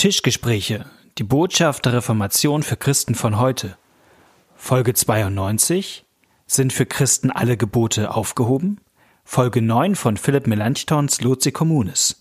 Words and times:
Tischgespräche, 0.00 0.86
die 1.18 1.24
Botschaft 1.24 1.84
der 1.84 1.92
Reformation 1.92 2.62
für 2.62 2.78
Christen 2.78 3.14
von 3.14 3.38
heute. 3.38 3.76
Folge 4.56 4.94
92. 4.94 6.06
Sind 6.46 6.72
für 6.72 6.86
Christen 6.86 7.30
alle 7.30 7.58
Gebote 7.58 8.14
aufgehoben? 8.14 8.80
Folge 9.24 9.60
9 9.60 9.96
von 9.96 10.16
Philipp 10.16 10.46
Melanchthons 10.46 11.20
Loci 11.20 11.52
Communis. 11.52 12.16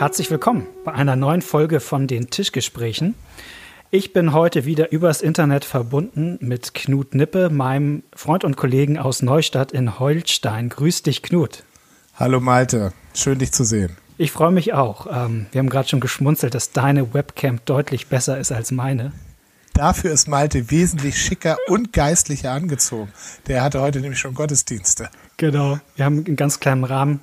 Herzlich 0.00 0.30
willkommen 0.30 0.66
bei 0.82 0.92
einer 0.92 1.14
neuen 1.14 1.42
Folge 1.42 1.78
von 1.78 2.06
den 2.06 2.30
Tischgesprächen. 2.30 3.14
Ich 3.90 4.14
bin 4.14 4.32
heute 4.32 4.64
wieder 4.64 4.92
übers 4.92 5.20
Internet 5.20 5.66
verbunden 5.66 6.38
mit 6.40 6.72
Knut 6.72 7.14
Nippe, 7.14 7.50
meinem 7.50 8.02
Freund 8.16 8.44
und 8.44 8.56
Kollegen 8.56 8.98
aus 8.98 9.20
Neustadt 9.20 9.72
in 9.72 9.98
Holstein. 9.98 10.70
Grüß 10.70 11.02
dich, 11.02 11.20
Knut. 11.22 11.64
Hallo 12.14 12.40
Malte, 12.40 12.94
schön 13.12 13.40
dich 13.40 13.52
zu 13.52 13.62
sehen. 13.62 13.94
Ich 14.16 14.32
freue 14.32 14.52
mich 14.52 14.72
auch. 14.72 15.06
Ähm, 15.06 15.48
wir 15.52 15.58
haben 15.58 15.68
gerade 15.68 15.90
schon 15.90 16.00
geschmunzelt, 16.00 16.54
dass 16.54 16.72
deine 16.72 17.12
Webcam 17.12 17.60
deutlich 17.66 18.06
besser 18.06 18.38
ist 18.38 18.52
als 18.52 18.70
meine. 18.70 19.12
Dafür 19.74 20.12
ist 20.12 20.28
Malte 20.28 20.70
wesentlich 20.70 21.20
schicker 21.20 21.58
und 21.68 21.92
geistlicher 21.92 22.52
angezogen. 22.52 23.12
Der 23.48 23.62
hatte 23.62 23.82
heute 23.82 24.00
nämlich 24.00 24.18
schon 24.18 24.32
Gottesdienste. 24.32 25.10
Genau, 25.36 25.78
wir 25.96 26.06
haben 26.06 26.24
einen 26.24 26.36
ganz 26.36 26.58
kleinen 26.58 26.84
Rahmen 26.84 27.20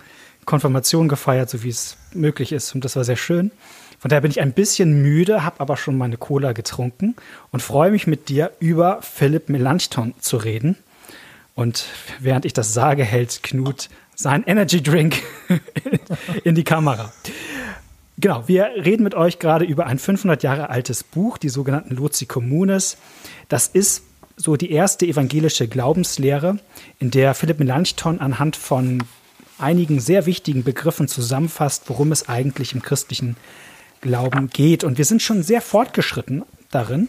Konfirmation 0.48 1.08
gefeiert, 1.08 1.52
so 1.52 1.62
wie 1.62 1.70
es 1.70 1.98
möglich 2.14 2.52
ist. 2.52 2.74
Und 2.74 2.84
das 2.84 2.96
war 2.96 3.04
sehr 3.04 3.18
schön. 3.18 3.52
Von 4.00 4.10
daher 4.10 4.22
bin 4.22 4.32
ich 4.32 4.42
ein 4.42 4.54
bisschen 4.54 5.04
müde, 5.04 5.44
habe 5.44 5.60
aber 5.60 5.78
schon 5.78 5.98
meine 5.98 6.18
Cola 6.18 6.54
getrunken 6.54 7.16
und 7.52 7.62
freue 7.62 7.92
mich 7.92 8.08
mit 8.08 8.30
dir 8.30 8.52
über 8.60 9.02
Philipp 9.02 9.50
Melanchthon 9.50 10.14
zu 10.20 10.38
reden. 10.38 10.78
Und 11.54 11.86
während 12.20 12.46
ich 12.46 12.54
das 12.54 12.74
sage, 12.74 13.04
hält 13.04 13.44
Knut 13.44 13.90
sein 14.16 14.44
Energy 14.46 14.82
Drink 14.82 15.22
in 16.44 16.56
die 16.56 16.64
Kamera. 16.64 17.12
Genau, 18.20 18.48
wir 18.48 18.70
reden 18.84 19.04
mit 19.04 19.16
euch 19.16 19.40
gerade 19.40 19.66
über 19.66 19.86
ein 19.86 20.00
500 20.00 20.42
Jahre 20.44 20.70
altes 20.70 21.04
Buch, 21.04 21.38
die 21.38 21.50
sogenannten 21.50 21.96
Loci 21.96 22.26
Communes. 22.26 22.98
Das 23.50 23.68
ist 23.68 24.04
so 24.36 24.56
die 24.56 24.72
erste 24.72 25.06
evangelische 25.06 25.68
Glaubenslehre, 25.68 26.60
in 27.00 27.12
der 27.12 27.34
Philipp 27.34 27.60
Melanchthon 27.60 28.20
anhand 28.20 28.56
von 28.56 29.04
einigen 29.58 30.00
sehr 30.00 30.26
wichtigen 30.26 30.64
Begriffen 30.64 31.08
zusammenfasst, 31.08 31.84
worum 31.88 32.12
es 32.12 32.30
eigentlich 32.30 32.74
im 32.74 32.82
christlichen 32.82 33.38
Glauben 34.02 34.50
geht. 34.50 34.84
Und 34.84 34.98
wir 34.98 35.06
sind 35.06 35.22
schon 35.22 35.44
sehr 35.44 35.62
fortgeschritten 35.62 36.44
darin. 36.72 37.08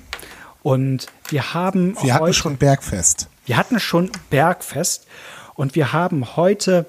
Und 0.62 1.06
wir 1.28 1.54
haben. 1.54 1.96
Wir 2.02 2.14
hatten 2.14 2.34
schon 2.34 2.56
Bergfest. 2.56 3.28
Wir 3.46 3.56
hatten 3.56 3.80
schon 3.80 4.10
Bergfest. 4.30 5.06
Und 5.54 5.74
wir 5.74 5.92
haben 5.92 6.36
heute 6.36 6.86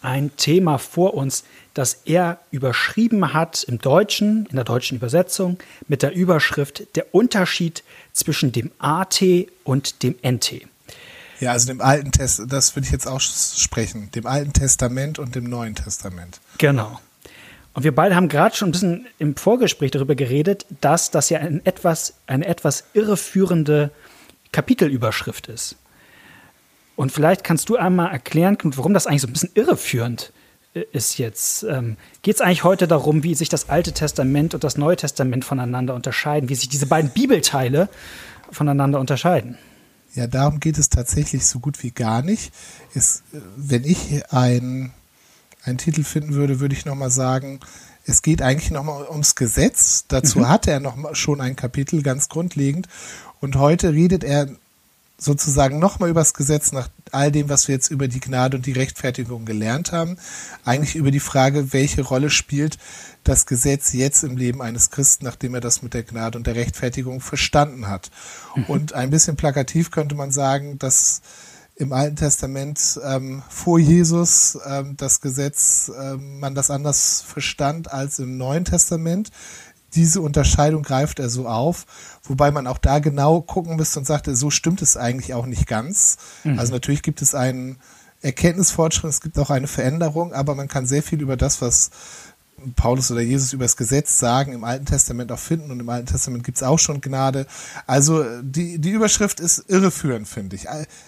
ein 0.00 0.36
Thema 0.36 0.78
vor 0.78 1.14
uns, 1.14 1.44
das 1.72 2.02
er 2.04 2.38
überschrieben 2.50 3.32
hat 3.32 3.64
im 3.64 3.78
Deutschen, 3.78 4.46
in 4.46 4.56
der 4.56 4.64
deutschen 4.64 4.98
Übersetzung, 4.98 5.58
mit 5.88 6.02
der 6.02 6.14
Überschrift 6.14 6.94
Der 6.94 7.14
Unterschied 7.14 7.82
zwischen 8.12 8.52
dem 8.52 8.70
AT 8.78 9.22
und 9.64 10.02
dem 10.02 10.14
NT. 10.22 10.66
Ja, 11.44 11.52
also 11.52 11.66
dem 11.66 11.82
Alten 11.82 12.10
Testament, 12.10 12.54
das 12.54 12.74
würde 12.74 12.86
ich 12.86 12.92
jetzt 12.92 13.06
auch 13.06 13.20
sprechen, 13.20 14.10
dem 14.12 14.24
Alten 14.24 14.54
Testament 14.54 15.18
und 15.18 15.34
dem 15.34 15.44
Neuen 15.44 15.74
Testament. 15.74 16.40
Genau. 16.56 16.98
Und 17.74 17.84
wir 17.84 17.94
beide 17.94 18.16
haben 18.16 18.30
gerade 18.30 18.56
schon 18.56 18.70
ein 18.70 18.72
bisschen 18.72 19.06
im 19.18 19.36
Vorgespräch 19.36 19.90
darüber 19.90 20.14
geredet, 20.14 20.64
dass 20.80 21.10
das 21.10 21.28
ja 21.28 21.40
ein 21.40 21.60
etwas, 21.66 22.14
eine 22.26 22.46
etwas 22.46 22.84
irreführende 22.94 23.90
Kapitelüberschrift 24.52 25.48
ist. 25.48 25.76
Und 26.96 27.12
vielleicht 27.12 27.44
kannst 27.44 27.68
du 27.68 27.76
einmal 27.76 28.10
erklären, 28.10 28.56
warum 28.62 28.94
das 28.94 29.06
eigentlich 29.06 29.20
so 29.20 29.28
ein 29.28 29.34
bisschen 29.34 29.50
irreführend 29.52 30.32
ist 30.72 31.18
jetzt. 31.18 31.64
Ähm, 31.64 31.98
Geht 32.22 32.36
es 32.36 32.40
eigentlich 32.40 32.64
heute 32.64 32.88
darum, 32.88 33.22
wie 33.22 33.34
sich 33.34 33.50
das 33.50 33.68
Alte 33.68 33.92
Testament 33.92 34.54
und 34.54 34.64
das 34.64 34.78
Neue 34.78 34.96
Testament 34.96 35.44
voneinander 35.44 35.94
unterscheiden, 35.94 36.48
wie 36.48 36.54
sich 36.54 36.70
diese 36.70 36.86
beiden 36.86 37.10
Bibelteile 37.10 37.90
voneinander 38.50 38.98
unterscheiden? 38.98 39.58
Ja, 40.14 40.28
darum 40.28 40.60
geht 40.60 40.78
es 40.78 40.88
tatsächlich 40.88 41.46
so 41.46 41.58
gut 41.58 41.82
wie 41.82 41.90
gar 41.90 42.22
nicht. 42.22 42.52
Es, 42.94 43.22
wenn 43.56 43.84
ich 43.84 44.22
ein, 44.32 44.92
einen 45.64 45.78
Titel 45.78 46.04
finden 46.04 46.34
würde, 46.34 46.60
würde 46.60 46.74
ich 46.74 46.84
nochmal 46.84 47.10
sagen, 47.10 47.60
es 48.06 48.22
geht 48.22 48.42
eigentlich 48.42 48.70
nochmal 48.70 49.06
ums 49.08 49.34
Gesetz. 49.34 50.04
Dazu 50.08 50.40
mhm. 50.40 50.48
hatte 50.48 50.70
er 50.70 50.80
noch 50.80 50.94
mal 50.94 51.14
schon 51.14 51.40
ein 51.40 51.56
Kapitel, 51.56 52.02
ganz 52.02 52.28
grundlegend. 52.28 52.88
Und 53.40 53.56
heute 53.56 53.92
redet 53.92 54.22
er 54.24 54.48
sozusagen 55.18 55.78
nochmal 55.78 56.10
über 56.10 56.20
das 56.20 56.34
Gesetz 56.34 56.72
nach 56.72 56.88
all 57.12 57.32
dem, 57.32 57.48
was 57.48 57.66
wir 57.68 57.74
jetzt 57.74 57.90
über 57.90 58.08
die 58.08 58.20
Gnade 58.20 58.56
und 58.56 58.66
die 58.66 58.72
Rechtfertigung 58.72 59.44
gelernt 59.44 59.92
haben. 59.92 60.18
Eigentlich 60.64 60.96
über 60.96 61.10
die 61.10 61.20
Frage, 61.20 61.72
welche 61.72 62.02
Rolle 62.02 62.30
spielt 62.30 62.78
das 63.24 63.46
Gesetz 63.46 63.92
jetzt 63.92 64.22
im 64.22 64.36
Leben 64.36 64.62
eines 64.62 64.90
Christen, 64.90 65.24
nachdem 65.24 65.54
er 65.54 65.60
das 65.60 65.82
mit 65.82 65.94
der 65.94 66.02
Gnade 66.02 66.38
und 66.38 66.46
der 66.46 66.54
Rechtfertigung 66.54 67.20
verstanden 67.20 67.88
hat. 67.88 68.10
Mhm. 68.54 68.64
Und 68.64 68.92
ein 68.92 69.10
bisschen 69.10 69.36
plakativ 69.36 69.90
könnte 69.90 70.14
man 70.14 70.30
sagen, 70.30 70.78
dass 70.78 71.22
im 71.76 71.92
Alten 71.92 72.16
Testament 72.16 73.00
ähm, 73.04 73.42
vor 73.48 73.78
Jesus 73.78 74.58
ähm, 74.64 74.96
das 74.96 75.20
Gesetz, 75.20 75.90
ähm, 76.00 76.38
man 76.38 76.54
das 76.54 76.70
anders 76.70 77.22
verstand 77.26 77.90
als 77.90 78.18
im 78.18 78.36
Neuen 78.36 78.64
Testament. 78.64 79.30
Diese 79.94 80.20
Unterscheidung 80.20 80.82
greift 80.82 81.18
er 81.18 81.28
so 81.28 81.48
auf, 81.48 81.86
wobei 82.22 82.50
man 82.50 82.66
auch 82.66 82.78
da 82.78 82.98
genau 83.00 83.40
gucken 83.40 83.76
müsste 83.76 83.98
und 83.98 84.04
sagte, 84.04 84.36
so 84.36 84.50
stimmt 84.50 84.82
es 84.82 84.96
eigentlich 84.96 85.34
auch 85.34 85.46
nicht 85.46 85.66
ganz. 85.66 86.16
Mhm. 86.44 86.58
Also 86.58 86.72
natürlich 86.72 87.02
gibt 87.02 87.22
es 87.22 87.34
einen 87.34 87.78
Erkenntnisfortschritt, 88.22 89.10
es 89.10 89.20
gibt 89.20 89.38
auch 89.38 89.50
eine 89.50 89.66
Veränderung, 89.66 90.32
aber 90.32 90.54
man 90.54 90.68
kann 90.68 90.86
sehr 90.86 91.02
viel 91.02 91.20
über 91.20 91.36
das, 91.36 91.60
was 91.60 91.90
Paulus 92.76 93.10
oder 93.10 93.20
Jesus 93.20 93.52
über 93.52 93.64
das 93.64 93.76
Gesetz 93.76 94.18
sagen, 94.18 94.52
im 94.52 94.64
Alten 94.64 94.86
Testament 94.86 95.30
auch 95.32 95.38
finden 95.38 95.70
und 95.70 95.80
im 95.80 95.88
Alten 95.88 96.06
Testament 96.06 96.44
gibt 96.44 96.56
es 96.56 96.62
auch 96.62 96.78
schon 96.78 97.00
Gnade. 97.00 97.46
Also 97.86 98.24
die, 98.42 98.78
die 98.78 98.90
Überschrift 98.90 99.40
ist 99.40 99.64
irreführend, 99.68 100.28
finde 100.28 100.56
ich. 100.56 100.66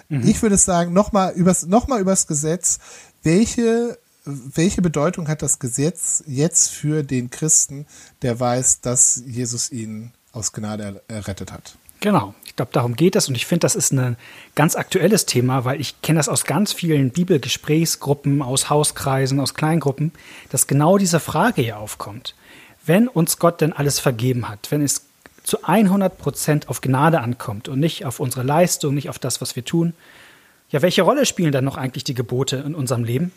Mhm. 0.08 0.26
Ich 0.26 0.42
würde 0.42 0.56
sagen, 0.56 0.92
nochmal 0.92 1.32
übers, 1.32 1.66
noch 1.66 1.88
mal 1.88 2.00
übers 2.00 2.26
Gesetz. 2.26 2.78
Welche, 3.22 3.98
welche 4.24 4.82
Bedeutung 4.82 5.28
hat 5.28 5.42
das 5.42 5.58
Gesetz 5.58 6.22
jetzt 6.26 6.70
für 6.70 7.02
den 7.02 7.30
Christen, 7.30 7.86
der 8.22 8.38
weiß, 8.38 8.80
dass 8.80 9.22
Jesus 9.26 9.70
ihn 9.70 10.12
aus 10.32 10.52
Gnade 10.52 11.02
errettet 11.08 11.52
hat? 11.52 11.76
Genau, 12.00 12.34
ich 12.56 12.58
glaube, 12.58 12.72
darum 12.72 12.96
geht 12.96 13.16
es 13.16 13.28
und 13.28 13.34
ich 13.34 13.44
finde, 13.44 13.66
das 13.66 13.76
ist 13.76 13.92
ein 13.92 14.16
ganz 14.54 14.76
aktuelles 14.76 15.26
Thema, 15.26 15.66
weil 15.66 15.78
ich 15.78 16.00
kenne 16.00 16.18
das 16.18 16.30
aus 16.30 16.44
ganz 16.44 16.72
vielen 16.72 17.10
Bibelgesprächsgruppen, 17.10 18.40
aus 18.40 18.70
Hauskreisen, 18.70 19.40
aus 19.40 19.52
Kleingruppen, 19.52 20.10
dass 20.48 20.66
genau 20.66 20.96
diese 20.96 21.20
Frage 21.20 21.60
hier 21.60 21.78
aufkommt. 21.78 22.34
Wenn 22.86 23.08
uns 23.08 23.38
Gott 23.38 23.60
denn 23.60 23.74
alles 23.74 24.00
vergeben 24.00 24.48
hat, 24.48 24.70
wenn 24.70 24.80
es 24.80 25.04
zu 25.42 25.64
100 25.64 26.16
Prozent 26.16 26.70
auf 26.70 26.80
Gnade 26.80 27.20
ankommt 27.20 27.68
und 27.68 27.78
nicht 27.78 28.06
auf 28.06 28.20
unsere 28.20 28.42
Leistung, 28.42 28.94
nicht 28.94 29.10
auf 29.10 29.18
das, 29.18 29.42
was 29.42 29.54
wir 29.54 29.66
tun, 29.66 29.92
ja, 30.70 30.80
welche 30.80 31.02
Rolle 31.02 31.26
spielen 31.26 31.52
dann 31.52 31.66
noch 31.66 31.76
eigentlich 31.76 32.04
die 32.04 32.14
Gebote 32.14 32.56
in 32.56 32.74
unserem 32.74 33.04
Leben? 33.04 33.32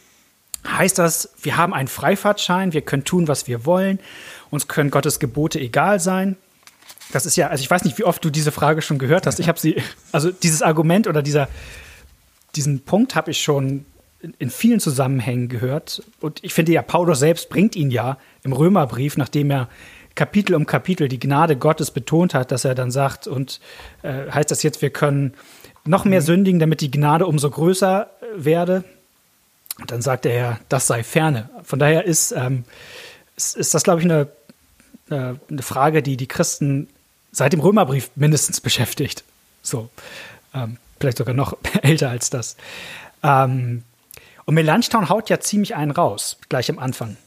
Heißt 0.66 0.98
das, 0.98 1.34
wir 1.42 1.58
haben 1.58 1.74
einen 1.74 1.90
Freifahrtschein, 1.90 2.72
wir 2.72 2.84
können 2.84 3.04
tun, 3.04 3.28
was 3.28 3.48
wir 3.48 3.66
wollen, 3.66 4.00
uns 4.50 4.70
können 4.70 4.92
Gottes 4.92 5.20
Gebote 5.20 5.60
egal 5.60 6.00
sein, 6.00 6.38
das 7.12 7.26
ist 7.26 7.36
ja, 7.36 7.48
also 7.48 7.62
ich 7.62 7.70
weiß 7.70 7.84
nicht, 7.86 7.98
wie 7.98 8.04
oft 8.04 8.24
du 8.24 8.30
diese 8.30 8.52
Frage 8.52 8.82
schon 8.82 9.00
gehört 9.00 9.26
hast. 9.26 9.40
Ich 9.40 9.48
habe 9.48 9.60
sie, 9.60 9.82
also 10.12 10.32
dieses 10.32 10.62
Argument 10.62 11.08
oder 11.08 11.22
dieser, 11.22 11.48
diesen 12.56 12.82
Punkt 12.82 13.16
habe 13.16 13.32
ich 13.32 13.42
schon 13.42 13.86
in, 14.38 14.50
vielen 14.50 14.80
Zusammenhängen 14.80 15.48
gehört. 15.50 16.04
Und 16.20 16.44
ich 16.44 16.54
finde 16.54 16.72
ja, 16.72 16.82
Paulus 16.82 17.20
selbst 17.20 17.50
bringt 17.50 17.76
ihn 17.76 17.90
ja 17.90 18.18
im 18.44 18.54
Römerbrief, 18.54 19.18
nachdem 19.18 19.50
er 19.50 19.70
Kapitel 20.16 20.56
um 20.56 20.66
Kapitel 20.66 21.08
die 21.08 21.20
Gnade 21.20 21.56
Gottes 21.56 21.92
betont 21.92 22.34
hat, 22.34 22.52
dass 22.52 22.66
er 22.66 22.76
dann 22.76 22.92
sagt, 22.92 23.28
und 23.28 23.60
äh, 24.02 24.30
heißt 24.30 24.52
das 24.52 24.64
jetzt, 24.64 24.82
wir 24.82 24.90
können 24.90 25.34
noch 25.86 26.04
mehr 26.06 26.20
mhm. 26.22 26.26
sündigen, 26.26 26.60
damit 26.60 26.82
die 26.82 26.92
Gnade 26.92 27.26
umso 27.26 27.50
größer 27.50 28.10
äh, 28.22 28.26
werde. 28.44 28.84
Und 29.80 29.92
dann 29.92 30.02
sagt 30.02 30.26
er 30.26 30.34
ja, 30.34 30.60
das 30.68 30.88
sei 30.88 31.04
ferne. 31.04 31.50
Von 31.64 31.80
daher 31.80 32.04
ist, 32.04 32.34
ähm, 32.34 32.66
ist, 33.38 33.56
ist 33.56 33.74
das, 33.74 33.84
glaube 33.84 34.02
ich, 34.02 34.06
eine, 34.06 34.28
eine 35.10 35.62
Frage, 35.62 36.04
die 36.04 36.18
die 36.18 36.28
Christen 36.28 36.90
seit 37.32 37.54
dem 37.54 37.60
Römerbrief 37.60 38.12
mindestens 38.16 38.62
beschäftigt. 38.62 39.24
So, 39.62 39.90
ähm, 40.54 40.78
vielleicht 41.00 41.18
sogar 41.18 41.36
noch 41.36 41.58
älter 41.82 42.10
als 42.10 42.30
das. 42.30 42.56
Ähm, 43.24 43.84
und 44.46 44.56
Melanchthon 44.56 45.10
haut 45.10 45.30
ja 45.30 45.40
ziemlich 45.40 45.76
einen 45.76 45.92
raus, 45.92 46.38
gleich 46.50 46.70
am 46.70 46.80
Anfang. 46.80 47.18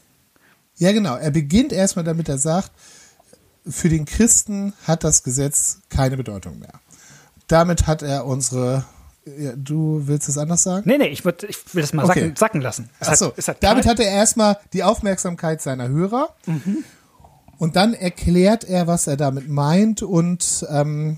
Ja, 0.77 0.91
genau. 0.91 1.15
Er 1.15 1.31
beginnt 1.31 1.71
erstmal 1.71 2.03
damit, 2.03 2.27
er 2.27 2.37
sagt, 2.37 2.71
für 3.65 3.87
den 3.87 4.05
Christen 4.05 4.73
hat 4.85 5.03
das 5.03 5.23
Gesetz 5.23 5.79
keine 5.89 6.17
Bedeutung 6.17 6.59
mehr. 6.59 6.73
Damit 7.47 7.87
hat 7.87 8.01
er 8.01 8.25
unsere 8.25 8.83
ja, 9.25 9.53
du 9.55 10.01
willst 10.05 10.27
es 10.27 10.37
anders 10.37 10.63
sagen? 10.63 10.83
Nee, 10.85 10.97
nee, 10.97 11.07
ich, 11.07 11.23
würd, 11.23 11.43
ich 11.43 11.73
will 11.73 11.81
das 11.81 11.93
mal 11.93 12.03
okay. 12.03 12.19
sacken, 12.19 12.35
sacken, 12.35 12.61
lassen. 12.61 12.89
Es 12.99 13.07
Ach 13.07 13.15
so, 13.15 13.27
hat, 13.27 13.47
hat 13.47 13.63
damit 13.63 13.85
hat 13.85 13.99
er 13.99 14.07
erstmal 14.07 14.57
die 14.73 14.83
Aufmerksamkeit 14.83 15.61
seiner 15.61 15.87
Hörer. 15.87 16.35
Mhm. 16.45 16.83
Und 17.63 17.77
dann 17.77 17.93
erklärt 17.93 18.65
er, 18.65 18.87
was 18.87 19.07
er 19.07 19.15
damit 19.15 19.47
meint 19.47 20.03
und 20.03 20.67
ähm, 20.69 21.17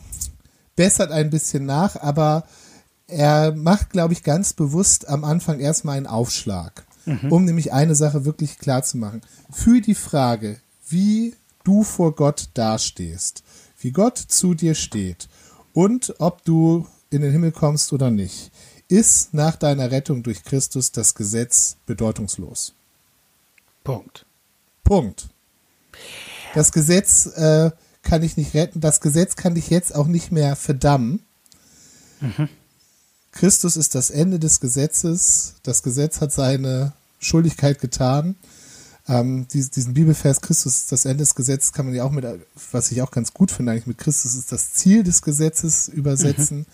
bessert 0.76 1.12
ein 1.12 1.32
bisschen 1.32 1.66
nach, 1.66 1.96
aber 1.96 2.44
er 3.08 3.56
macht, 3.56 3.90
glaube 3.90 4.14
ich, 4.14 4.22
ganz 4.22 4.54
bewusst 4.54 5.10
am 5.10 5.24
Anfang 5.24 5.60
erstmal 5.60 5.98
einen 5.98 6.06
Aufschlag, 6.06 6.86
mhm. 7.08 7.32
um 7.32 7.46
nämlich 7.46 7.74
eine 7.74 7.96
Sache 7.96 8.26
wirklich 8.26 8.60
klar 8.60 8.84
zu 8.84 9.00
machen. 9.00 9.22
Für 9.50 9.82
die 9.82 9.96
Frage, 9.96 10.60
wie 10.88 11.34
du 11.64 11.82
vor 11.82 12.14
Gott 12.14 12.50
dastehst, 12.54 13.42
wie 13.80 13.90
Gott 13.90 14.20
zu 14.20 14.54
dir 14.54 14.76
steht 14.76 15.28
und 15.74 16.14
ob 16.20 16.46
du 16.46 16.86
in 17.10 17.24
den 17.24 17.32
Himmel 17.32 17.54
kommst 17.54 17.92
oder 17.92 18.12
nicht, 18.12 18.52
ist 18.88 19.34
nach 19.34 19.56
deiner 19.56 19.90
Rettung 19.90 20.22
durch 20.22 20.44
Christus 20.44 20.92
das 20.92 21.16
Gesetz 21.16 21.78
bedeutungslos. 21.88 22.76
Punkt. 23.84 24.28
Punkt. 24.84 25.30
Das 26.56 26.72
Gesetz 26.72 27.28
äh, 27.28 27.72
kann 28.02 28.22
dich 28.22 28.38
nicht 28.38 28.54
retten. 28.54 28.80
Das 28.80 29.02
Gesetz 29.02 29.36
kann 29.36 29.56
dich 29.56 29.70
jetzt 29.70 29.94
auch 29.94 30.08
nicht 30.08 30.32
mehr 30.32 30.56
verdammen. 30.56 31.20
Mhm. 32.22 32.50
Christus 33.32 33.76
ist 33.76 33.94
das 33.94 34.10
Ende 34.10 34.40
des 34.40 34.62
Gesetzes. 34.62 35.56
Das 35.64 35.84
Gesetz 35.84 36.22
hat 36.22 36.32
seine 36.32 36.94
Schuldigkeit 37.20 37.80
getan. 37.80 38.36
Ähm, 39.08 39.48
diesen 39.50 39.94
Bibelvers 39.94 40.42
Christus 40.42 40.78
ist 40.78 40.92
das 40.92 41.06
Ende 41.06 41.18
des 41.18 41.36
Gesetzes 41.36 41.74
kann 41.74 41.86
man 41.86 41.94
ja 41.94 42.04
auch 42.04 42.12
mit, 42.12 42.26
was 42.72 42.92
ich 42.92 43.02
auch 43.04 43.12
ganz 43.12 43.34
gut 43.34 43.52
finde, 43.52 43.72
eigentlich 43.72 43.86
mit 43.86 43.98
Christus 44.00 44.34
ist 44.34 44.52
das 44.52 44.74
Ziel 44.74 45.04
des 45.04 45.22
Gesetzes 45.22 45.90
übersetzen, 45.90 46.60
mhm. 46.60 46.66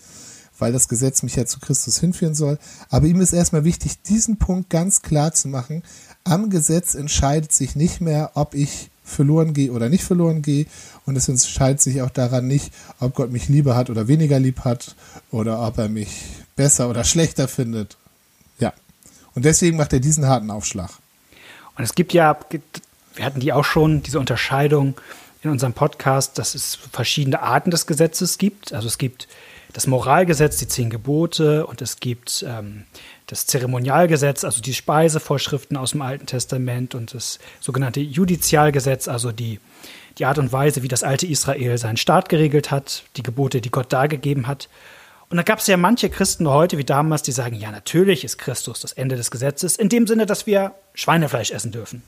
Weil 0.62 0.72
das 0.72 0.86
Gesetz 0.86 1.24
mich 1.24 1.34
ja 1.34 1.44
zu 1.44 1.58
Christus 1.58 1.98
hinführen 1.98 2.36
soll. 2.36 2.56
Aber 2.88 3.08
ihm 3.08 3.20
ist 3.20 3.32
erstmal 3.32 3.64
wichtig, 3.64 4.00
diesen 4.02 4.36
Punkt 4.36 4.70
ganz 4.70 5.02
klar 5.02 5.32
zu 5.32 5.48
machen. 5.48 5.82
Am 6.22 6.50
Gesetz 6.50 6.94
entscheidet 6.94 7.52
sich 7.52 7.74
nicht 7.74 8.00
mehr, 8.00 8.30
ob 8.34 8.54
ich 8.54 8.88
verloren 9.02 9.54
gehe 9.54 9.72
oder 9.72 9.88
nicht 9.88 10.04
verloren 10.04 10.40
gehe. 10.40 10.66
Und 11.04 11.16
es 11.16 11.28
entscheidet 11.28 11.80
sich 11.80 12.00
auch 12.00 12.10
daran 12.10 12.46
nicht, 12.46 12.72
ob 13.00 13.16
Gott 13.16 13.32
mich 13.32 13.48
lieber 13.48 13.74
hat 13.74 13.90
oder 13.90 14.06
weniger 14.06 14.38
lieb 14.38 14.60
hat 14.60 14.94
oder 15.32 15.66
ob 15.66 15.78
er 15.78 15.88
mich 15.88 16.22
besser 16.54 16.88
oder 16.88 17.02
schlechter 17.02 17.48
findet. 17.48 17.96
Ja. 18.60 18.72
Und 19.34 19.44
deswegen 19.44 19.76
macht 19.76 19.92
er 19.92 19.98
diesen 19.98 20.28
harten 20.28 20.52
Aufschlag. 20.52 20.90
Und 21.76 21.82
es 21.82 21.96
gibt 21.96 22.12
ja, 22.12 22.38
wir 23.16 23.24
hatten 23.24 23.40
die 23.40 23.52
auch 23.52 23.64
schon, 23.64 24.04
diese 24.04 24.20
Unterscheidung 24.20 24.94
in 25.42 25.50
unserem 25.50 25.72
Podcast, 25.72 26.38
dass 26.38 26.54
es 26.54 26.76
verschiedene 26.92 27.42
Arten 27.42 27.72
des 27.72 27.88
Gesetzes 27.88 28.38
gibt. 28.38 28.72
Also 28.72 28.86
es 28.86 28.96
gibt 28.96 29.26
das 29.72 29.86
Moralgesetz, 29.86 30.58
die 30.58 30.68
zehn 30.68 30.90
Gebote 30.90 31.66
und 31.66 31.80
es 31.80 32.00
gibt 32.00 32.44
ähm, 32.46 32.84
das 33.26 33.46
Zeremonialgesetz, 33.46 34.44
also 34.44 34.60
die 34.60 34.74
Speisevorschriften 34.74 35.76
aus 35.76 35.92
dem 35.92 36.02
Alten 36.02 36.26
Testament 36.26 36.94
und 36.94 37.14
das 37.14 37.38
sogenannte 37.60 38.00
Judizialgesetz, 38.00 39.08
also 39.08 39.32
die, 39.32 39.60
die 40.18 40.26
Art 40.26 40.38
und 40.38 40.52
Weise, 40.52 40.82
wie 40.82 40.88
das 40.88 41.02
alte 41.02 41.26
Israel 41.26 41.78
seinen 41.78 41.96
Staat 41.96 42.28
geregelt 42.28 42.70
hat, 42.70 43.04
die 43.16 43.22
Gebote, 43.22 43.60
die 43.60 43.70
Gott 43.70 43.92
dargegeben 43.92 44.46
hat. 44.46 44.68
Und 45.30 45.38
da 45.38 45.42
gab 45.42 45.60
es 45.60 45.66
ja 45.66 45.78
manche 45.78 46.10
Christen 46.10 46.46
heute 46.46 46.76
wie 46.76 46.84
damals, 46.84 47.22
die 47.22 47.32
sagen, 47.32 47.56
ja, 47.56 47.70
natürlich 47.70 48.22
ist 48.22 48.36
Christus 48.36 48.80
das 48.80 48.92
Ende 48.92 49.16
des 49.16 49.30
Gesetzes, 49.30 49.76
in 49.76 49.88
dem 49.88 50.06
Sinne, 50.06 50.26
dass 50.26 50.46
wir 50.46 50.72
Schweinefleisch 50.92 51.52
essen 51.52 51.72
dürfen. 51.72 52.02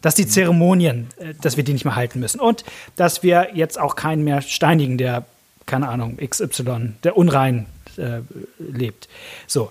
Dass 0.00 0.14
die 0.14 0.26
Zeremonien, 0.26 1.08
äh, 1.18 1.34
dass 1.42 1.58
wir 1.58 1.64
die 1.64 1.74
nicht 1.74 1.84
mehr 1.84 1.96
halten 1.96 2.20
müssen. 2.20 2.40
Und 2.40 2.64
dass 2.96 3.22
wir 3.22 3.50
jetzt 3.52 3.78
auch 3.78 3.96
keinen 3.96 4.24
mehr 4.24 4.40
steinigen, 4.40 4.96
der, 4.96 5.26
keine 5.70 5.88
Ahnung, 5.88 6.18
XY, 6.18 6.94
der 7.04 7.16
unrein 7.16 7.66
äh, 7.96 8.20
lebt. 8.58 9.08
So. 9.46 9.70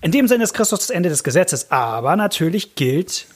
In 0.00 0.12
dem 0.12 0.28
Sinne 0.28 0.44
ist 0.44 0.54
Christus 0.54 0.80
das 0.80 0.90
Ende 0.90 1.08
des 1.08 1.24
Gesetzes, 1.24 1.70
aber 1.70 2.16
natürlich 2.16 2.74
gilt 2.74 3.26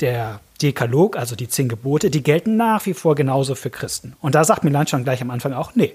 der 0.00 0.40
Dekalog, 0.60 1.16
also 1.16 1.34
die 1.36 1.48
zehn 1.48 1.68
Gebote, 1.68 2.10
die 2.10 2.22
gelten 2.22 2.56
nach 2.56 2.86
wie 2.86 2.94
vor 2.94 3.14
genauso 3.14 3.54
für 3.54 3.70
Christen. 3.70 4.14
Und 4.20 4.34
da 4.34 4.44
sagt 4.44 4.64
Melanchthon 4.64 5.04
gleich 5.04 5.22
am 5.22 5.30
Anfang 5.30 5.52
auch, 5.52 5.74
nee. 5.74 5.94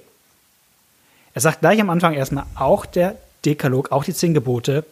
Er 1.33 1.41
sagt 1.41 1.59
gleich 1.61 1.79
am 1.79 1.89
Anfang 1.89 2.13
erstmal, 2.13 2.45
auch 2.55 2.85
der 2.85 3.15
Dekalog, 3.45 3.91
auch 3.91 4.03
die 4.03 4.13
zehn 4.13 4.33
Gebote 4.33 4.85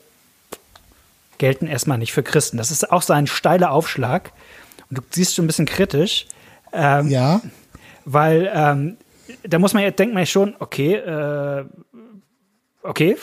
gelten 1.38 1.68
erstmal 1.68 1.98
nicht 1.98 2.14
für 2.14 2.24
Christen. 2.24 2.58
Das 2.58 2.70
ist 2.72 2.92
auch 2.92 3.02
sein 3.02 3.28
steiler 3.28 3.72
Aufschlag. 3.72 4.32
Und 4.90 4.98
du 4.98 5.02
siehst 5.10 5.36
schon 5.36 5.46
ein 5.46 5.48
bisschen 5.48 5.66
kritisch. 5.66 6.28
Ähm, 6.74 7.10
ja. 7.10 7.42
Weil 8.06 8.52
ähm, 8.54 8.98
da 9.44 9.60
muss 9.60 9.74
man 9.74 9.96
denkt 9.96 10.14
man 10.14 10.26
schon, 10.26 10.56
okay, 10.60 10.96
äh, 10.96 11.66
okay, 12.84 13.18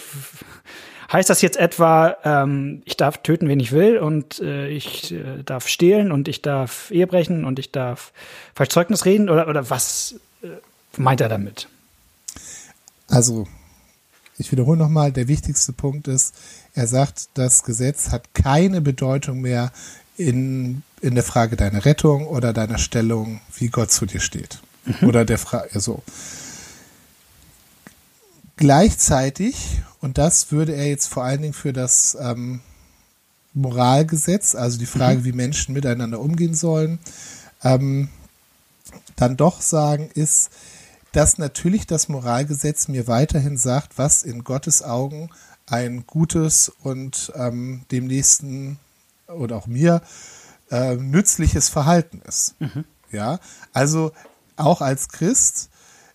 Heißt 1.11 1.31
das 1.31 1.41
jetzt 1.41 1.57
etwa, 1.57 2.17
ähm, 2.23 2.83
ich 2.85 2.99
darf 2.99 3.23
töten, 3.23 3.49
wen 3.49 3.61
ich 3.61 3.73
will 3.73 3.97
und 3.97 4.41
äh, 4.41 4.69
ich 4.69 5.11
äh, 5.13 5.43
darf 5.43 5.67
stehlen 5.67 6.13
und 6.13 6.29
ich 6.29 6.43
darf 6.43 6.91
Ehe 6.91 7.07
brechen 7.07 7.47
und 7.47 7.59
ich 7.59 7.73
darf 7.73 8.13
falsch 8.55 8.69
Zeugnis 8.69 9.07
reden 9.07 9.31
oder, 9.31 9.49
oder 9.49 9.71
was 9.71 10.17
äh, 10.43 10.49
meint 10.99 11.23
er 11.23 11.31
damit? 11.31 11.67
Also, 13.09 13.49
ich 14.37 14.53
wiederhole 14.53 14.77
nochmal, 14.77 15.11
der 15.11 15.29
wichtigste 15.29 15.73
Punkt 15.73 16.09
ist, 16.09 16.35
er 16.75 16.87
sagt, 16.87 17.31
das 17.35 17.63
Gesetz 17.63 18.11
hat 18.11 18.35
keine 18.35 18.83
Bedeutung 18.83 19.41
mehr 19.41 19.73
in, 20.19 20.83
in 21.01 21.15
der 21.15 21.25
Frage 21.25 21.57
deiner 21.57 21.87
Rettung 21.87 22.27
oder 22.27 22.53
deiner 22.53 22.77
Stellung, 22.77 23.41
wie 23.57 23.69
Gott 23.69 23.91
zu 23.91 24.05
dir 24.05 24.21
steht. 24.21 24.61
Mhm. 24.89 25.09
Oder 25.09 25.25
der 25.25 25.39
Frage, 25.39 25.81
so. 25.81 26.03
Gleichzeitig, 28.57 29.83
und 30.01 30.19
das 30.19 30.51
würde 30.51 30.75
er 30.75 30.89
jetzt 30.89 31.07
vor 31.07 31.25
allen 31.25 31.43
Dingen 31.43 31.55
für 31.55 31.73
das 31.73 32.17
ähm, 32.21 32.61
Moralgesetz, 33.55 34.55
also 34.55 34.79
die 34.79 34.87
Frage, 34.87 35.21
mhm. 35.21 35.25
wie 35.25 35.33
Menschen 35.33 35.75
miteinander 35.75 36.21
umgehen 36.21 36.55
sollen, 36.55 36.99
ähm, 37.63 38.09
dann 39.17 39.37
doch 39.37 39.61
sagen, 39.61 40.11
ist, 40.15 40.51
dass 41.13 41.39
natürlich 41.39 41.87
das 41.87 42.09
Moralgesetz 42.09 42.89
mir 42.89 43.07
weiterhin 43.07 43.57
sagt, 43.57 43.99
was 43.99 44.23
in 44.23 44.45
Gottes 44.45 44.83
Augen 44.83 45.31
ein 45.67 46.05
gutes 46.07 46.73
und 46.83 47.33
ähm, 47.35 47.83
dem 47.91 48.07
Nächsten 48.07 48.79
oder 49.27 49.57
auch 49.57 49.67
mir 49.67 50.03
äh, 50.71 50.97
nützliches 50.97 51.69
Verhalten 51.69 52.23
ist. 52.27 52.55
Mhm. 52.61 52.85
Ja, 53.11 53.41
also 53.73 54.13
auch 54.59 54.81
als 54.81 55.09
Christ 55.09 55.71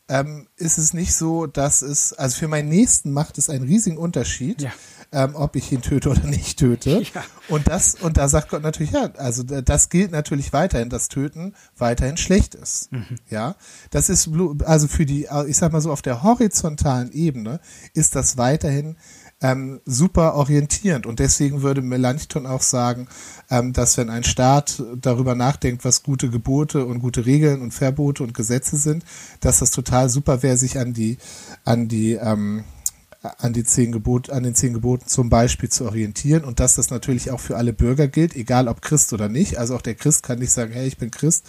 ähm, 0.10 0.48
ist 0.57 0.78
es 0.78 0.94
nicht 0.94 1.16
so, 1.16 1.48
dass 1.48 1.82
es, 1.82 2.13
also 2.13 2.38
für 2.38 2.48
meinen 2.48 2.70
Nächsten 2.70 3.12
macht 3.12 3.38
es 3.38 3.50
einen 3.50 3.63
riesigen 3.63 3.98
Unterschied, 3.98 4.62
ja. 4.62 4.72
ähm, 5.13 5.36
ob 5.36 5.56
ich 5.56 5.72
ihn 5.72 5.82
töte 5.82 6.10
oder 6.10 6.25
nicht 6.25 6.60
töte. 6.60 7.03
Ja. 7.13 7.24
Und 7.50 7.68
das, 7.68 7.96
und 7.96 8.18
da 8.18 8.27
sagt 8.27 8.50
Gott 8.50 8.63
natürlich, 8.63 8.91
ja, 8.91 9.12
also 9.18 9.44
das 9.44 9.89
gilt 9.89 10.12
natürlich 10.12 10.53
weiterhin, 10.53 10.89
dass 10.89 11.10
Töten 11.10 11.53
weiterhin 11.77 12.18
schlecht 12.18 12.56
ist. 12.56 12.91
Mhm. 12.91 13.18
Ja, 13.29 13.56
das 13.91 14.10
ist, 14.10 14.29
also 14.63 14.88
für 14.88 15.06
die, 15.06 15.27
ich 15.48 15.58
sag 15.58 15.72
mal 15.72 15.82
so, 15.82 15.91
auf 15.91 16.01
der 16.01 16.24
horizontalen 16.24 17.12
Ebene 17.12 17.60
ist 17.94 18.15
das 18.15 18.38
weiterhin 18.38 18.96
ähm, 19.44 19.82
super 19.86 20.34
orientierend. 20.34 21.06
Und 21.06 21.20
deswegen 21.20 21.62
würde 21.62 21.82
Melanchthon 21.82 22.48
auch 22.48 22.62
sagen, 22.62 23.08
ähm, 23.52 23.74
dass 23.74 23.98
wenn 23.98 24.10
ein 24.10 24.24
Staat 24.24 24.82
darüber 25.00 25.36
nachdenkt, 25.36 25.86
was 25.86 26.02
gute 26.02 26.30
Gebote 26.30 26.86
und 26.86 27.00
gute 27.00 27.26
Regeln 27.26 27.62
und 27.62 27.72
Verbote 27.72 28.24
und 28.24 28.34
Gesetze 28.34 28.78
sind, 28.78 29.04
dass 29.42 29.60
das 29.60 29.70
total 29.70 30.10
super 30.10 30.42
wäre, 30.42 30.58
sich 30.58 30.80
an 30.80 30.94
die, 30.94 31.18
an 31.66 31.88
die, 31.90 32.14
ähm, 32.14 32.64
an 33.38 33.53
die 33.53 33.63
zehn 33.63 33.92
Gebot, 33.92 34.30
an 34.30 34.44
den 34.44 34.53
zehn 34.53 34.74
Geboten 34.74 35.08
zum 35.08 35.30
Beispiel 35.30 35.70
zu 35.70 35.86
orientieren 35.86 36.44
und 36.44 36.60
dass 36.60 36.75
das 36.75 36.89
natürlich 36.89 37.32
auch 37.32 37.39
für 37.39 37.56
alle 37.56 37.72
Bürger 37.72 38.08
gilt, 38.08 38.36
egal 38.36 38.68
ob 38.68 38.82
Christ 38.82 39.13
oder 39.13 39.30
nicht. 39.30 39.58
Also 39.58 39.75
auch 39.75 39.82
der 39.82 39.96
Christ 39.96 40.24
kann 40.24 40.39
nicht 40.39 40.51
sagen, 40.51 40.74
hey, 40.74 40.86
ich 40.86 40.98
bin 40.98 41.10
Christ 41.10 41.46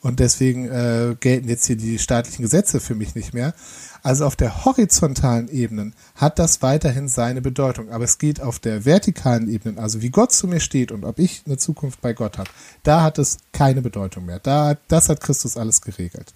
und 0.00 0.18
deswegen 0.18 0.68
äh, 0.68 1.14
gelten 1.20 1.48
jetzt 1.48 1.66
hier 1.66 1.76
die 1.76 1.98
staatlichen 2.00 2.42
Gesetze 2.42 2.80
für 2.80 2.96
mich 2.96 3.14
nicht 3.14 3.34
mehr. 3.34 3.54
Also 4.02 4.26
auf 4.26 4.34
der 4.34 4.64
horizontalen 4.64 5.48
Ebene 5.48 5.92
hat 6.16 6.40
das 6.40 6.60
weiterhin 6.60 7.06
seine 7.06 7.40
Bedeutung. 7.40 7.90
Aber 7.90 8.02
es 8.02 8.18
geht 8.18 8.40
auf 8.40 8.58
der 8.58 8.84
vertikalen 8.84 9.48
Ebene, 9.48 9.80
also 9.80 10.02
wie 10.02 10.10
Gott 10.10 10.32
zu 10.32 10.48
mir 10.48 10.58
steht 10.58 10.90
und 10.90 11.04
ob 11.04 11.20
ich 11.20 11.42
eine 11.46 11.56
Zukunft 11.56 12.00
bei 12.00 12.12
Gott 12.12 12.38
habe, 12.38 12.50
da 12.82 13.02
hat 13.02 13.18
es 13.18 13.38
keine 13.52 13.80
Bedeutung 13.80 14.26
mehr. 14.26 14.40
Da, 14.40 14.76
das 14.88 15.08
hat 15.08 15.20
Christus 15.20 15.56
alles 15.56 15.80
geregelt. 15.82 16.34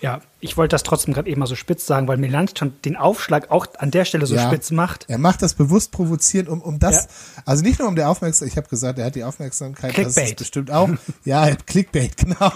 Ja, 0.00 0.20
ich 0.40 0.56
wollte 0.56 0.74
das 0.74 0.82
trotzdem 0.82 1.14
gerade 1.14 1.28
eben 1.28 1.40
mal 1.40 1.46
so 1.46 1.54
spitz 1.54 1.86
sagen, 1.86 2.06
weil 2.06 2.18
Melanchthon 2.18 2.74
den 2.84 2.96
Aufschlag 2.96 3.50
auch 3.50 3.66
an 3.78 3.90
der 3.90 4.04
Stelle 4.04 4.26
so 4.26 4.34
ja, 4.34 4.46
spitz 4.46 4.70
macht. 4.70 5.06
Er 5.08 5.18
macht 5.18 5.42
das 5.42 5.54
bewusst 5.54 5.90
provozierend, 5.92 6.48
um, 6.48 6.60
um 6.60 6.78
das, 6.78 7.04
ja. 7.04 7.42
also 7.46 7.62
nicht 7.62 7.78
nur 7.78 7.88
um 7.88 7.96
der 7.96 8.10
Aufmerksamkeit, 8.10 8.52
ich 8.52 8.56
habe 8.56 8.68
gesagt, 8.68 8.98
er 8.98 9.06
hat 9.06 9.14
die 9.14 9.24
Aufmerksamkeit, 9.24 9.94
Clickbait. 9.94 10.16
das 10.16 10.30
ist 10.30 10.36
bestimmt 10.36 10.70
auch, 10.70 10.90
ja, 11.24 11.54
Clickbait, 11.54 12.16
genau. 12.16 12.50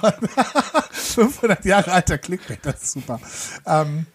500 0.92 1.64
Jahre 1.64 1.92
alter 1.92 2.18
Clickbait, 2.18 2.60
das 2.62 2.82
ist 2.82 2.92
super. 2.92 3.20
Ähm, 3.66 4.06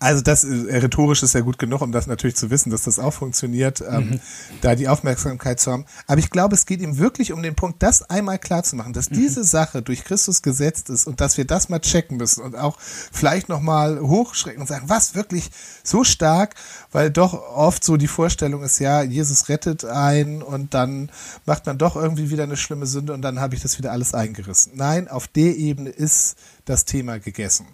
Also 0.00 0.22
das 0.22 0.44
äh, 0.44 0.78
rhetorisch 0.78 1.24
ist 1.24 1.34
ja 1.34 1.40
gut 1.40 1.58
genug, 1.58 1.80
um 1.80 1.90
das 1.90 2.06
natürlich 2.06 2.36
zu 2.36 2.50
wissen, 2.50 2.70
dass 2.70 2.82
das 2.82 3.00
auch 3.00 3.12
funktioniert, 3.12 3.80
ähm, 3.80 4.10
mhm. 4.10 4.20
da 4.60 4.76
die 4.76 4.86
Aufmerksamkeit 4.86 5.58
zu 5.58 5.72
haben. 5.72 5.86
Aber 6.06 6.20
ich 6.20 6.30
glaube, 6.30 6.54
es 6.54 6.66
geht 6.66 6.80
ihm 6.80 6.98
wirklich 6.98 7.32
um 7.32 7.42
den 7.42 7.56
Punkt, 7.56 7.82
das 7.82 8.08
einmal 8.08 8.38
klar 8.38 8.62
zu 8.62 8.76
machen, 8.76 8.92
dass 8.92 9.10
mhm. 9.10 9.16
diese 9.16 9.42
Sache 9.42 9.82
durch 9.82 10.04
Christus 10.04 10.42
gesetzt 10.42 10.88
ist 10.88 11.08
und 11.08 11.20
dass 11.20 11.36
wir 11.36 11.46
das 11.46 11.68
mal 11.68 11.80
checken 11.80 12.16
müssen 12.16 12.44
und 12.44 12.54
auch 12.54 12.78
vielleicht 12.78 13.48
nochmal 13.48 14.00
hochschrecken 14.00 14.60
und 14.60 14.68
sagen, 14.68 14.84
was 14.88 15.16
wirklich 15.16 15.50
so 15.82 16.04
stark, 16.04 16.54
weil 16.92 17.10
doch 17.10 17.34
oft 17.34 17.82
so 17.82 17.96
die 17.96 18.06
Vorstellung 18.06 18.62
ist, 18.62 18.78
ja, 18.78 19.02
Jesus 19.02 19.48
rettet 19.48 19.84
einen 19.84 20.42
und 20.42 20.74
dann 20.74 21.10
macht 21.44 21.66
man 21.66 21.76
doch 21.76 21.96
irgendwie 21.96 22.30
wieder 22.30 22.44
eine 22.44 22.56
schlimme 22.56 22.86
Sünde 22.86 23.12
und 23.14 23.22
dann 23.22 23.40
habe 23.40 23.56
ich 23.56 23.62
das 23.62 23.78
wieder 23.78 23.90
alles 23.90 24.14
eingerissen. 24.14 24.72
Nein, 24.76 25.08
auf 25.08 25.26
der 25.26 25.56
Ebene 25.56 25.90
ist 25.90 26.36
das 26.66 26.84
Thema 26.84 27.18
gegessen. 27.18 27.66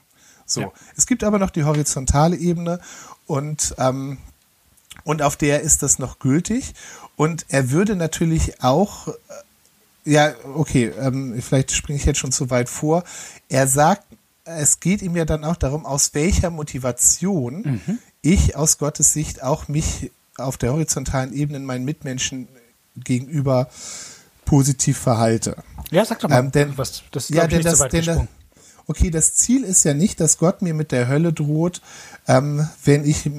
So. 0.46 0.60
Ja. 0.62 0.72
Es 0.96 1.06
gibt 1.06 1.24
aber 1.24 1.38
noch 1.38 1.50
die 1.50 1.64
horizontale 1.64 2.36
Ebene 2.36 2.80
und, 3.26 3.74
ähm, 3.78 4.18
und 5.04 5.22
auf 5.22 5.36
der 5.36 5.60
ist 5.60 5.82
das 5.82 5.98
noch 5.98 6.18
gültig. 6.18 6.74
Und 7.16 7.46
er 7.48 7.70
würde 7.70 7.96
natürlich 7.96 8.62
auch, 8.62 9.08
äh, 9.08 9.12
ja, 10.04 10.34
okay, 10.54 10.92
ähm, 11.00 11.40
vielleicht 11.40 11.72
springe 11.72 11.98
ich 11.98 12.04
jetzt 12.04 12.18
schon 12.18 12.32
zu 12.32 12.50
weit 12.50 12.68
vor. 12.68 13.04
Er 13.48 13.66
sagt, 13.66 14.04
es 14.44 14.80
geht 14.80 15.00
ihm 15.00 15.16
ja 15.16 15.24
dann 15.24 15.44
auch 15.44 15.56
darum, 15.56 15.86
aus 15.86 16.12
welcher 16.14 16.50
Motivation 16.50 17.80
mhm. 17.86 17.98
ich 18.20 18.56
aus 18.56 18.78
Gottes 18.78 19.12
Sicht 19.12 19.42
auch 19.42 19.68
mich 19.68 20.10
auf 20.36 20.58
der 20.58 20.72
horizontalen 20.72 21.32
Ebene 21.32 21.60
meinen 21.60 21.84
Mitmenschen 21.84 22.48
gegenüber 22.96 23.68
positiv 24.44 24.98
verhalte. 24.98 25.56
Ja, 25.90 26.04
sag 26.04 26.20
doch 26.20 26.28
mal, 26.28 26.40
ähm, 26.40 26.52
denn, 26.52 26.76
was, 26.76 27.02
das 27.10 27.30
ist 27.30 27.36
ja, 27.36 27.46
denn 27.46 27.62
das, 27.62 27.78
so 27.78 27.86
denn, 27.86 28.28
okay, 28.86 29.10
das 29.10 29.34
Ziel 29.34 29.64
ist 29.64 29.84
ja 29.84 29.94
nicht, 29.94 30.20
dass 30.20 30.38
Gott 30.38 30.62
mir 30.62 30.74
mit 30.74 30.92
der 30.92 31.08
Hölle 31.08 31.32
droht, 31.32 31.80
ähm, 32.26 32.68
wenn 32.84 33.04
ich 33.04 33.30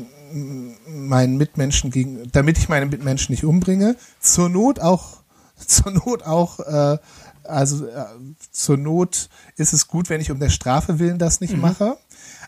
meinen 0.88 1.38
Mitmenschen 1.38 1.92
gegen, 1.92 2.30
damit 2.32 2.58
ich 2.58 2.70
meine 2.70 2.86
Mitmenschen 2.86 3.34
nicht 3.34 3.46
umbringe. 3.46 3.96
Zur 4.20 4.50
Not 4.50 4.80
auch, 4.80 5.18
zur 5.68 5.92
Not 5.92 6.24
auch, 6.24 6.60
äh, 6.60 6.98
also 7.44 7.86
äh, 7.86 8.06
zur 8.52 8.78
Not 8.78 9.30
ist 9.56 9.74
es 9.74 9.88
gut, 9.88 10.10
wenn 10.10 10.22
ich 10.22 10.32
um 10.32 10.40
der 10.40 10.50
Strafe 10.50 11.00
willen 11.00 11.20
das 11.20 11.42
nicht 11.42 11.56
mhm. 11.56 11.62
mache. 11.62 11.98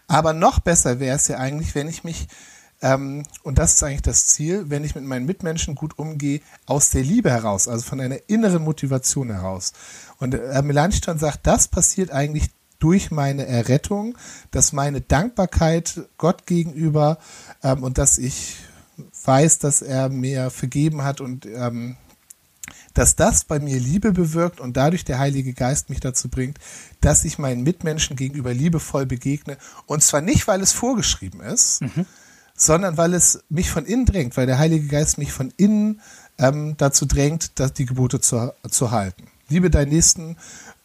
Aber 0.08 0.34
noch 0.34 0.60
besser 0.60 1.00
wäre 1.00 1.16
es 1.16 1.28
ja 1.28 1.38
eigentlich, 1.38 1.76
wenn 1.76 1.88
ich 1.88 2.04
mich 2.04 2.28
ähm, 2.82 3.24
und 3.44 3.58
das 3.58 3.74
ist 3.74 3.84
eigentlich 3.84 4.04
das 4.04 4.28
Ziel, 4.28 4.70
wenn 4.70 4.84
ich 4.84 4.94
mit 4.94 5.04
meinen 5.04 5.26
Mitmenschen 5.26 5.74
gut 5.74 5.98
umgehe, 5.98 6.42
aus 6.68 6.92
der 6.92 7.02
Liebe 7.02 7.32
heraus, 7.32 7.68
also 7.68 7.84
von 7.84 8.00
einer 8.00 8.18
inneren 8.28 8.64
Motivation 8.64 9.32
heraus. 9.32 9.74
Und 10.20 10.36
äh, 10.36 10.62
Melanchthon 10.62 11.18
sagt, 11.18 11.48
das 11.48 11.68
passiert 11.68 12.12
eigentlich 12.12 12.50
durch 12.80 13.12
meine 13.12 13.46
Errettung, 13.46 14.18
dass 14.52 14.74
meine 14.74 15.02
Dankbarkeit 15.02 16.02
Gott 16.18 16.46
gegenüber 16.46 17.18
ähm, 17.64 17.84
und 17.84 17.98
dass 17.98 18.18
ich 18.18 18.58
weiß, 19.26 19.60
dass 19.60 19.82
er 19.82 20.10
mir 20.10 20.50
vergeben 20.50 21.04
hat 21.04 21.22
und 21.22 21.46
ähm, 21.46 21.98
dass 22.94 23.16
das 23.16 23.46
bei 23.46 23.60
mir 23.60 23.80
Liebe 23.80 24.12
bewirkt 24.12 24.60
und 24.60 24.76
dadurch 24.76 25.06
der 25.06 25.20
Heilige 25.20 25.54
Geist 25.54 25.90
mich 25.90 26.00
dazu 26.00 26.30
bringt, 26.30 26.58
dass 27.00 27.26
ich 27.26 27.38
meinen 27.38 27.62
Mitmenschen 27.62 28.16
gegenüber 28.16 28.54
liebevoll 28.54 29.06
begegne. 29.06 29.58
Und 29.86 30.02
zwar 30.02 30.22
nicht, 30.22 30.48
weil 30.48 30.62
es 30.62 30.74
vorgeschrieben 30.74 31.42
ist, 31.42 31.82
mhm. 31.82 32.08
sondern 32.56 32.98
weil 32.98 33.14
es 33.14 33.44
mich 33.50 33.70
von 33.70 33.86
innen 33.86 34.08
drängt, 34.08 34.36
weil 34.36 34.48
der 34.48 34.58
Heilige 34.58 34.88
Geist 34.88 35.20
mich 35.20 35.32
von 35.32 35.54
innen 35.58 36.02
ähm, 36.40 36.76
dazu 36.78 37.06
drängt, 37.06 37.60
dass 37.60 37.74
die 37.74 37.86
Gebote 37.86 38.20
zu, 38.20 38.54
zu 38.70 38.90
halten. 38.90 39.28
Liebe 39.50 39.70
deinen 39.70 39.90
Nächsten 39.90 40.38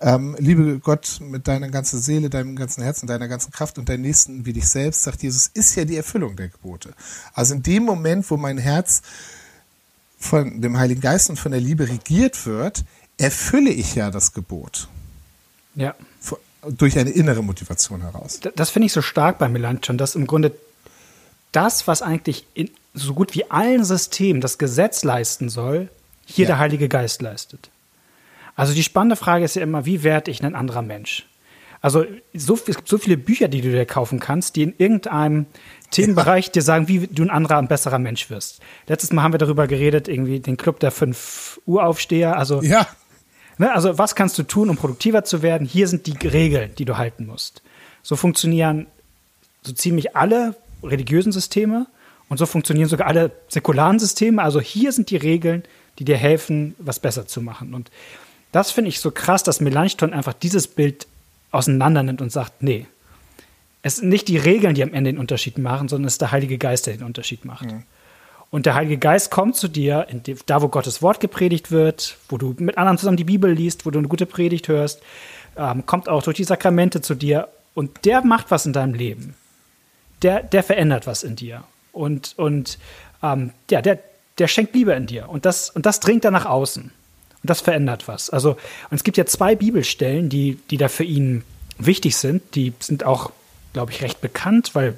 ähm, 0.02 0.37
liebe 0.38 0.78
Gott 0.81 1.21
mit 1.21 1.47
deiner 1.47 1.69
ganzen 1.69 2.00
Seele, 2.00 2.28
deinem 2.28 2.57
ganzen 2.57 2.83
Herzen, 2.83 3.07
deiner 3.07 3.28
ganzen 3.28 3.52
Kraft 3.52 3.78
und 3.78 3.88
deinen 3.88 4.02
Nächsten 4.02 4.45
wie 4.45 4.52
dich 4.52 4.69
selbst, 4.69 5.04
sagt 5.04 5.23
Jesus, 5.23 5.47
ist 5.54 5.76
ja 5.76 5.85
die 5.85 5.97
Erfüllung 5.97 6.35
der 6.37 6.49
Gebote. 6.49 6.92
Also 7.35 7.54
in 7.54 7.62
dem 7.62 7.85
Moment, 7.85 8.28
wo 8.31 8.37
mein 8.37 8.59
Herz 8.59 9.02
von 10.19 10.61
dem 10.61 10.76
Heiligen 10.76 11.00
Geist 11.00 11.31
und 11.31 11.37
von 11.38 11.52
der 11.52 11.61
Liebe 11.61 11.88
regiert 11.88 12.47
wird, 12.47 12.85
erfülle 13.16 13.71
ich 13.71 13.95
ja 13.95 14.11
das 14.11 14.33
Gebot. 14.33 14.88
Ja. 15.75 15.95
Durch 16.69 16.99
eine 16.99 17.11
innere 17.11 17.42
Motivation 17.42 18.02
heraus. 18.02 18.40
Das 18.54 18.71
finde 18.71 18.87
ich 18.87 18.92
so 18.92 19.02
stark 19.02 19.38
bei 19.38 19.49
Melanchthon, 19.49 19.99
dass 19.99 20.14
im 20.14 20.26
Grunde 20.26 20.52
das, 21.52 21.87
was 21.87 22.02
eigentlich 22.02 22.47
in 22.54 22.71
so 22.95 23.14
gut 23.14 23.35
wie 23.35 23.50
allen 23.50 23.85
Systemen 23.85 24.40
das 24.40 24.59
Gesetz 24.59 25.02
leisten 25.02 25.49
soll, 25.49 25.88
hier 26.25 26.45
ja. 26.45 26.49
der 26.49 26.59
Heilige 26.59 26.88
Geist 26.88 27.23
leistet. 27.23 27.71
Also 28.54 28.75
die 28.75 28.82
spannende 28.82 29.16
Frage 29.16 29.44
ist 29.44 29.56
ja 29.56 29.62
immer, 29.62 29.87
wie 29.87 30.02
werde 30.02 30.30
ich 30.30 30.42
ein 30.42 30.54
anderer 30.54 30.82
Mensch? 30.82 31.26
Also 31.80 32.04
so, 32.32 32.54
es 32.54 32.76
gibt 32.76 32.88
so 32.88 32.97
viele 32.97 33.16
Bücher, 33.16 33.49
die 33.49 33.61
du 33.61 33.73
dir 33.73 33.87
kaufen 33.87 34.21
kannst, 34.21 34.54
die 34.54 34.62
in 34.62 34.75
irgendeinem 34.78 35.47
Themenbereich 35.90 36.52
dir 36.52 36.62
sagen, 36.62 36.87
wie 36.87 37.09
du 37.09 37.25
ein 37.25 37.30
anderer, 37.30 37.59
ein 37.59 37.66
besserer 37.66 37.99
Mensch 37.99 38.30
wirst. 38.30 38.61
Letztes 38.87 39.12
Mal 39.12 39.25
haben 39.25 39.32
wir 39.32 39.38
darüber 39.38 39.66
geredet, 39.66 40.06
irgendwie 40.06 40.38
den 40.38 40.56
Club 40.56 40.78
der 40.78 40.92
5 40.92 41.61
Uhr 41.66 41.85
Aufsteher. 41.85 42.37
Also, 42.38 42.62
ja. 42.62 42.87
ne, 43.59 43.73
also 43.73 43.99
was 43.99 44.14
kannst 44.14 44.38
du 44.38 44.44
tun, 44.44 44.71
um 44.71 44.76
produktiver 44.76 45.25
zu 45.25 45.42
werden? 45.42 45.66
Hier 45.66 45.88
sind 45.88 46.06
die 46.06 46.16
Regeln, 46.26 46.71
die 46.78 46.85
du 46.85 46.99
halten 46.99 47.26
musst. 47.26 47.62
So 48.02 48.14
funktionieren 48.14 48.87
so 49.62 49.73
ziemlich 49.73 50.14
alle 50.14 50.54
religiösen 50.85 51.32
Systeme 51.32 51.87
und 52.28 52.38
so 52.38 52.47
funktionieren 52.47 52.88
sogar 52.88 53.09
alle 53.09 53.32
säkularen 53.49 53.99
Systeme. 53.99 54.40
Also 54.40 54.61
hier 54.61 54.92
sind 54.92 55.11
die 55.11 55.16
Regeln, 55.16 55.64
die 55.99 56.04
dir 56.04 56.16
helfen, 56.16 56.75
was 56.78 57.00
besser 57.00 57.26
zu 57.26 57.42
machen. 57.42 57.75
Und 57.75 57.90
das 58.52 58.71
finde 58.71 58.90
ich 58.90 59.00
so 59.00 59.11
krass, 59.11 59.42
dass 59.42 59.61
Melanchthon 59.61 60.12
einfach 60.12 60.35
dieses 60.35 60.68
Bild 60.68 61.06
auseinander 61.50 62.02
nimmt 62.02 62.23
und 62.23 62.30
sagt, 62.30 62.62
nee, 62.62 62.87
es 63.82 63.97
sind 63.97 64.09
nicht 64.09 64.28
die 64.28 64.37
Regeln, 64.37 64.75
die 64.75 64.82
am 64.82 64.94
Ende 64.94 65.12
den 65.12 65.18
Unterschied 65.18 65.59
machen, 65.59 65.88
sondern 65.88 66.06
es 66.06 66.14
ist 66.14 66.21
der 66.21 66.32
Heilige 66.32 66.59
Geist, 66.59 66.87
der 66.87 66.97
den 66.97 67.04
Unterschied 67.04 67.44
macht. 67.44 67.66
Mhm. 67.66 67.82
Und 68.50 68.66
der 68.66 68.75
Heilige 68.75 68.99
Geist 68.99 69.30
kommt 69.30 69.56
zu 69.56 69.66
dir, 69.66 70.06
dem, 70.11 70.37
da 70.47 70.62
wo 70.62 70.68
Gottes 70.68 71.02
Wort 71.02 71.21
gepredigt 71.21 71.71
wird, 71.71 72.18
wo 72.28 72.37
du 72.37 72.54
mit 72.59 72.76
anderen 72.78 72.99
zusammen 72.99 73.16
die 73.16 73.25
Bibel 73.25 73.50
liest, 73.50 73.87
wo 73.87 73.90
du 73.90 73.99
eine 73.99 74.09
gute 74.09 74.26
Predigt 74.26 74.68
hörst, 74.68 75.02
ähm, 75.56 75.87
kommt 75.87 76.09
auch 76.09 76.23
durch 76.23 76.37
die 76.37 76.44
Sakramente 76.44 77.00
zu 77.00 77.14
dir 77.14 77.49
und 77.75 78.04
der 78.04 78.23
macht 78.23 78.50
was 78.50 78.66
in 78.66 78.73
deinem 78.73 78.94
Leben. 78.94 79.35
Der, 80.21 80.42
der 80.42 80.62
verändert 80.62 81.06
was 81.06 81.23
in 81.23 81.35
dir. 81.35 81.64
Und, 81.92 82.35
und 82.37 82.78
ähm, 83.23 83.52
ja, 83.71 83.82
der, 83.82 83.99
der 84.38 84.49
schenkt 84.49 84.75
Liebe 84.75 84.92
in 84.92 85.06
dir. 85.06 85.28
Und 85.28 85.47
das, 85.47 85.71
und 85.71 85.87
das 85.87 85.99
dringt 86.00 86.25
dann 86.25 86.35
nach 86.35 86.47
außen. 86.47 86.92
Und 87.42 87.50
das 87.50 87.61
verändert 87.61 88.08
was. 88.08 88.30
Also, 88.30 88.50
und 88.52 88.94
es 88.94 89.04
gibt 89.04 89.16
ja 89.16 89.26
zwei 89.26 89.56
Bibelstellen, 89.56 90.28
die, 90.28 90.58
die 90.70 90.76
da 90.76 90.88
für 90.88 91.04
ihn 91.04 91.44
wichtig 91.78 92.16
sind. 92.16 92.42
Die 92.54 92.72
sind 92.78 93.04
auch, 93.04 93.32
glaube 93.72 93.92
ich, 93.92 94.02
recht 94.02 94.20
bekannt, 94.20 94.75
weil, 94.75 94.96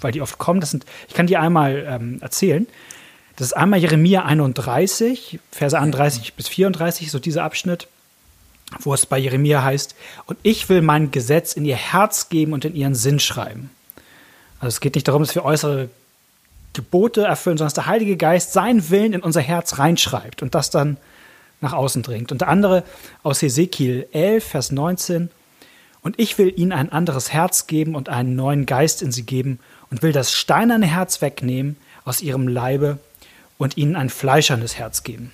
weil 0.00 0.12
die 0.12 0.20
oft 0.20 0.38
kommen. 0.38 0.60
Das 0.60 0.70
sind, 0.70 0.84
ich 1.08 1.14
kann 1.14 1.26
die 1.26 1.36
einmal 1.36 1.86
ähm, 1.88 2.18
erzählen. 2.20 2.66
Das 3.36 3.48
ist 3.48 3.52
einmal 3.54 3.80
Jeremia 3.80 4.24
31, 4.24 5.40
Verse 5.50 5.78
31 5.78 6.34
bis 6.34 6.48
34, 6.48 7.10
so 7.10 7.18
dieser 7.18 7.42
Abschnitt, 7.42 7.88
wo 8.80 8.94
es 8.94 9.06
bei 9.06 9.18
Jeremia 9.18 9.62
heißt, 9.62 9.96
und 10.26 10.38
ich 10.42 10.68
will 10.68 10.82
mein 10.82 11.10
Gesetz 11.10 11.54
in 11.54 11.64
ihr 11.64 11.76
Herz 11.76 12.28
geben 12.28 12.52
und 12.52 12.64
in 12.64 12.76
ihren 12.76 12.94
Sinn 12.94 13.18
schreiben. 13.18 13.70
Also 14.60 14.68
es 14.68 14.80
geht 14.80 14.94
nicht 14.94 15.08
darum, 15.08 15.22
dass 15.22 15.34
wir 15.34 15.44
äußere 15.44 15.90
Gebote 16.74 17.22
erfüllen, 17.22 17.58
sondern 17.58 17.74
dass 17.74 17.84
der 17.84 17.86
Heilige 17.86 18.16
Geist 18.16 18.52
seinen 18.52 18.88
Willen 18.90 19.12
in 19.12 19.22
unser 19.22 19.40
Herz 19.40 19.78
reinschreibt 19.78 20.42
und 20.42 20.54
das 20.54 20.70
dann 20.70 20.96
nach 21.60 21.72
außen 21.72 22.02
dringt. 22.02 22.32
Unter 22.32 22.48
anderem 22.48 22.82
aus 23.22 23.42
Hesekiel 23.42 24.06
11, 24.12 24.44
Vers 24.44 24.72
19. 24.72 25.30
Und 26.02 26.18
ich 26.18 26.36
will 26.36 26.52
ihnen 26.56 26.72
ein 26.72 26.92
anderes 26.92 27.32
Herz 27.32 27.66
geben 27.66 27.94
und 27.94 28.08
einen 28.08 28.36
neuen 28.36 28.66
Geist 28.66 29.00
in 29.00 29.10
sie 29.10 29.24
geben 29.24 29.58
und 29.90 30.02
will 30.02 30.12
das 30.12 30.32
steinerne 30.32 30.86
Herz 30.86 31.22
wegnehmen 31.22 31.76
aus 32.04 32.20
ihrem 32.20 32.46
Leibe 32.48 32.98
und 33.56 33.76
ihnen 33.76 33.96
ein 33.96 34.10
fleischernes 34.10 34.76
Herz 34.76 35.02
geben. 35.02 35.32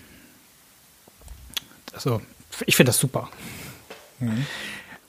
Also, 1.92 2.20
ich 2.66 2.76
finde 2.76 2.90
das 2.90 2.98
super. 2.98 3.28
Mhm. 4.20 4.46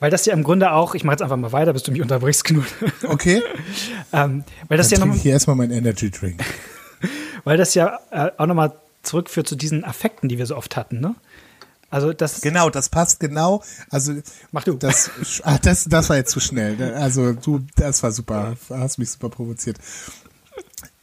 Weil 0.00 0.10
das 0.10 0.26
ja 0.26 0.32
im 0.32 0.42
Grunde 0.42 0.72
auch, 0.72 0.96
ich 0.96 1.04
mache 1.04 1.14
jetzt 1.14 1.22
einfach 1.22 1.36
mal 1.36 1.52
weiter, 1.52 1.72
bis 1.72 1.84
du 1.84 1.92
mich 1.92 2.02
unterbrichst, 2.02 2.42
Knut. 2.42 2.66
Okay. 3.04 3.40
ähm, 4.12 4.42
weil 4.66 4.78
das 4.78 4.88
Dann 4.88 5.00
ja 5.00 5.06
noch, 5.06 5.14
ich 5.14 5.22
hier 5.22 5.32
erstmal 5.32 5.54
meinen 5.54 5.70
Energy 5.70 6.10
Drink. 6.10 6.42
weil 7.44 7.56
das 7.56 7.74
ja 7.74 8.00
äh, 8.10 8.30
auch 8.36 8.46
nochmal 8.46 8.72
zurückführt 9.02 9.48
zu 9.48 9.56
diesen 9.56 9.84
Affekten, 9.84 10.28
die 10.28 10.38
wir 10.38 10.46
so 10.46 10.56
oft 10.56 10.76
hatten, 10.76 11.00
ne? 11.00 11.14
Also 11.90 12.14
das 12.14 12.40
genau, 12.40 12.70
das 12.70 12.88
passt 12.88 13.20
genau. 13.20 13.62
Also 13.90 14.14
mach 14.50 14.64
du. 14.64 14.74
Das, 14.74 15.10
ah, 15.42 15.58
das, 15.58 15.84
das 15.84 16.08
war 16.08 16.16
jetzt 16.16 16.30
zu 16.30 16.40
schnell. 16.40 16.94
Also 16.94 17.34
du, 17.34 17.60
das 17.76 18.02
war 18.02 18.12
super, 18.12 18.56
hast 18.70 18.98
mich 18.98 19.10
super 19.10 19.28
provoziert. 19.28 19.76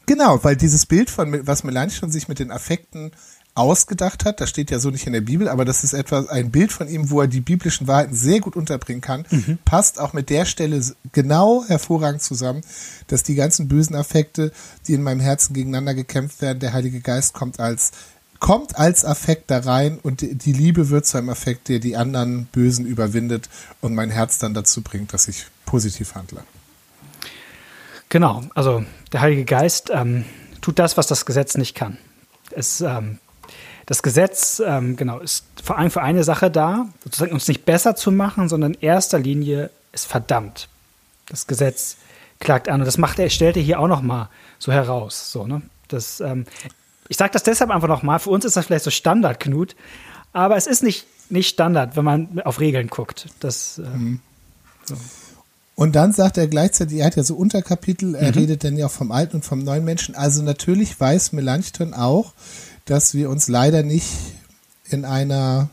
Genau, 0.08 0.44
weil 0.44 0.56
dieses 0.56 0.88
Bild 0.88 1.12
von 1.12 1.46
was 1.46 1.64
Melanchthon 1.64 2.10
sich 2.10 2.28
mit 2.28 2.40
den 2.40 2.50
Affekten 2.50 3.12
ausgedacht 3.60 4.26
hat. 4.26 4.42
Das 4.42 4.50
steht 4.50 4.72
ja 4.72 4.80
so 4.80 4.90
nicht 4.90 5.06
in 5.06 5.14
der 5.14 5.22
Bibel, 5.22 5.48
aber 5.48 5.66
das 5.66 5.84
ist 5.84 5.94
etwas, 5.94 6.28
ein 6.28 6.52
Bild 6.52 6.72
von 6.72 6.88
ihm, 6.88 7.10
wo 7.10 7.22
er 7.22 7.28
die 7.28 7.42
biblischen 7.42 7.88
Wahrheiten 7.88 8.16
sehr 8.16 8.40
gut 8.40 8.56
unterbringen 8.56 9.02
kann. 9.02 9.26
Mhm. 9.30 9.60
Passt 9.66 10.00
auch 10.00 10.14
mit 10.14 10.30
der 10.30 10.46
Stelle 10.46 10.82
genau 11.12 11.64
hervorragend 11.68 12.22
zusammen, 12.22 12.62
dass 13.08 13.24
die 13.24 13.36
ganzen 13.36 13.68
bösen 13.68 13.96
Affekte, 13.96 14.52
die 14.88 14.94
in 14.94 15.04
meinem 15.04 15.20
Herzen 15.20 15.54
gegeneinander 15.54 15.94
gekämpft 15.94 16.42
werden, 16.42 16.60
der 16.60 16.74
Heilige 16.74 17.02
Geist 17.02 17.34
kommt 17.34 17.60
als 17.60 17.92
kommt 18.40 18.78
als 18.78 19.04
Affekt 19.04 19.52
da 19.52 19.60
rein 19.60 20.00
und 20.02 20.22
die 20.22 20.54
Liebe 20.54 20.90
wird 20.90 21.06
zu 21.06 21.18
einem 21.18 21.30
Affekt, 21.30 21.68
der 21.68 21.80
die 21.80 21.98
anderen 21.98 22.46
Bösen 22.46 22.86
überwindet 22.86 23.50
und 23.82 23.94
mein 23.94 24.10
Herz 24.10 24.40
dann 24.40 24.54
dazu 24.54 24.82
bringt, 24.82 25.14
dass 25.14 25.28
ich 25.28 25.46
positiv 25.66 26.16
handle. 26.16 26.44
Genau, 28.08 28.44
also 28.56 28.84
der 29.12 29.22
Heilige 29.22 29.46
Geist 29.46 29.92
ähm, 29.94 30.26
tut 30.62 30.80
das, 30.80 30.98
was 30.98 31.08
das 31.08 31.26
Gesetz 31.26 31.58
nicht 31.58 31.76
kann. 31.76 31.98
Es, 32.52 32.82
ähm, 32.82 33.20
das 33.90 34.04
Gesetz 34.04 34.62
ähm, 34.64 34.98
genau, 34.98 35.18
ist 35.18 35.46
vor 35.64 35.80
allem 35.80 35.90
für 35.90 36.04
eine 36.04 36.24
Sache 36.24 36.52
da, 36.52 36.88
sozusagen 37.04 37.32
uns 37.32 37.48
nicht 37.48 37.66
besser 37.66 37.96
zu 37.96 38.12
machen, 38.12 38.48
sondern 38.48 38.76
in 38.76 38.82
erster 38.82 39.18
Linie 39.18 39.72
ist 39.94 40.06
verdammt. 40.06 40.70
Das 41.28 41.48
Gesetz 41.48 41.98
klagt 42.40 42.70
an 42.70 42.82
und 42.82 42.86
das 42.86 43.00
macht 43.00 43.18
er, 43.18 43.32
stellt 43.32 43.58
er 43.58 43.64
hier 43.64 43.80
auch 43.80 43.88
noch 43.88 44.04
mal 44.04 44.30
so 44.60 44.72
heraus. 44.72 45.32
So, 45.32 45.48
ne? 45.48 45.64
das, 45.88 46.20
ähm, 46.20 46.46
ich 47.08 47.18
sage 47.18 47.32
das 47.34 47.42
deshalb 47.42 47.72
einfach 47.72 47.88
noch 47.88 48.04
mal. 48.04 48.20
Für 48.20 48.30
uns 48.30 48.46
ist 48.46 48.56
das 48.56 48.68
vielleicht 48.68 48.84
so 48.84 48.92
Standard, 48.92 49.40
Knut, 49.40 49.76
aber 50.34 50.56
es 50.56 50.68
ist 50.68 50.84
nicht, 50.84 51.08
nicht 51.32 51.50
Standard, 51.50 51.96
wenn 51.96 52.06
man 52.06 52.42
auf 52.46 52.60
Regeln 52.60 52.90
guckt. 52.90 53.26
Das, 53.40 53.80
äh, 53.80 53.90
mhm. 53.90 54.20
so. 54.86 54.96
Und 55.74 55.96
dann 55.96 56.14
sagt 56.14 56.38
er 56.38 56.48
gleichzeitig, 56.48 57.00
er 57.00 57.08
hat 57.08 57.16
ja 57.16 57.24
so 57.24 57.36
Unterkapitel, 57.36 58.14
er 58.14 58.34
mhm. 58.34 58.38
redet 58.38 58.64
dann 58.64 58.78
ja 58.78 58.86
auch 58.86 58.92
vom 58.92 59.12
alten 59.12 59.38
und 59.38 59.46
vom 59.46 59.64
neuen 59.64 59.84
Menschen. 59.84 60.14
Also 60.14 60.44
natürlich 60.44 61.00
weiß 61.00 61.32
Melanchthon 61.32 61.96
auch, 61.96 62.34
dass 62.90 63.14
wir 63.14 63.30
uns 63.30 63.48
leider 63.48 63.84
nicht 63.84 64.08
in 64.90 65.06
einer 65.06 65.70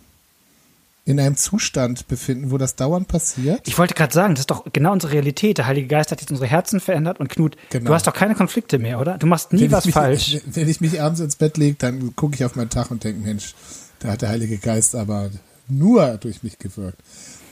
in 1.07 1.21
einem 1.21 1.37
Zustand 1.37 2.09
befinden, 2.09 2.51
wo 2.51 2.59
das 2.59 2.75
dauernd 2.75 3.07
passiert. 3.07 3.61
Ich 3.65 3.79
wollte 3.79 3.95
gerade 3.95 4.13
sagen, 4.13 4.35
das 4.35 4.41
ist 4.41 4.51
doch 4.51 4.67
genau 4.73 4.93
unsere 4.93 5.13
Realität. 5.13 5.57
Der 5.57 5.67
Heilige 5.69 5.87
Geist 5.87 6.11
hat 6.11 6.21
jetzt 6.21 6.31
unsere 6.33 6.49
Herzen 6.49 6.81
verändert 6.81 7.21
und 7.21 7.29
Knut, 7.29 7.57
genau. 7.71 7.91
du 7.91 7.95
hast 7.95 8.09
doch 8.09 8.13
keine 8.13 8.35
Konflikte 8.35 8.81
mehr, 8.81 9.01
oder? 9.01 9.17
Du 9.17 9.29
machst 9.29 9.53
nie 9.53 9.63
wenn 9.63 9.73
was 9.73 9.85
mich, 9.85 9.95
falsch. 9.95 10.39
Wenn 10.47 10.69
ich 10.69 10.81
mich 10.81 11.01
abends 11.01 11.21
ins 11.21 11.37
Bett 11.37 11.59
lege, 11.59 11.77
dann 11.79 12.17
gucke 12.17 12.35
ich 12.35 12.45
auf 12.45 12.57
meinen 12.57 12.71
Tag 12.71 12.91
und 12.91 13.05
denke, 13.05 13.21
Mensch, 13.21 13.55
da 14.01 14.09
hat 14.09 14.23
der 14.23 14.31
Heilige 14.31 14.59
Geist 14.59 14.97
aber 14.97 15.31
nur 15.69 16.19
durch 16.19 16.43
mich 16.43 16.59
gewirkt. 16.59 16.99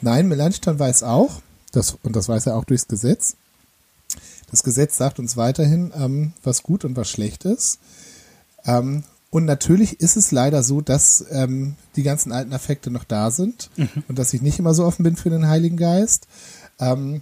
Nein, 0.00 0.26
Melanchthon 0.26 0.80
weiß 0.80 1.04
auch, 1.04 1.40
das, 1.70 1.96
und 2.02 2.16
das 2.16 2.28
weiß 2.28 2.46
er 2.46 2.56
auch 2.56 2.64
durchs 2.64 2.88
Gesetz. 2.88 3.36
Das 4.50 4.64
Gesetz 4.64 4.96
sagt 4.96 5.20
uns 5.20 5.36
weiterhin, 5.36 5.92
ähm, 5.96 6.32
was 6.42 6.64
gut 6.64 6.84
und 6.84 6.96
was 6.96 7.08
schlecht 7.08 7.44
ist. 7.44 7.78
Ähm, 8.66 9.04
und 9.34 9.46
natürlich 9.46 9.98
ist 9.98 10.16
es 10.16 10.30
leider 10.30 10.62
so, 10.62 10.80
dass 10.80 11.24
ähm, 11.32 11.74
die 11.96 12.04
ganzen 12.04 12.30
alten 12.30 12.52
Affekte 12.52 12.92
noch 12.92 13.02
da 13.02 13.32
sind 13.32 13.68
mhm. 13.76 14.04
und 14.06 14.16
dass 14.16 14.32
ich 14.32 14.42
nicht 14.42 14.60
immer 14.60 14.74
so 14.74 14.84
offen 14.84 15.02
bin 15.02 15.16
für 15.16 15.28
den 15.28 15.48
Heiligen 15.48 15.76
Geist. 15.76 16.28
Ähm, 16.78 17.20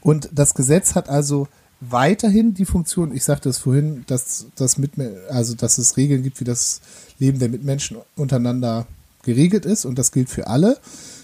und 0.00 0.28
das 0.32 0.54
Gesetz 0.54 0.96
hat 0.96 1.08
also 1.08 1.46
weiterhin 1.80 2.52
die 2.52 2.64
Funktion, 2.64 3.14
ich 3.14 3.22
sagte 3.22 3.48
es 3.48 3.58
vorhin, 3.58 4.02
dass, 4.08 4.46
dass, 4.56 4.76
mit, 4.76 4.94
also 5.30 5.54
dass 5.54 5.78
es 5.78 5.96
Regeln 5.96 6.24
gibt, 6.24 6.40
wie 6.40 6.44
das 6.44 6.80
Leben 7.20 7.38
der 7.38 7.48
Mitmenschen 7.48 7.98
untereinander 8.16 8.88
geregelt 9.22 9.66
ist 9.66 9.84
und 9.84 10.00
das 10.00 10.10
gilt 10.10 10.30
für 10.30 10.48
alle. 10.48 10.80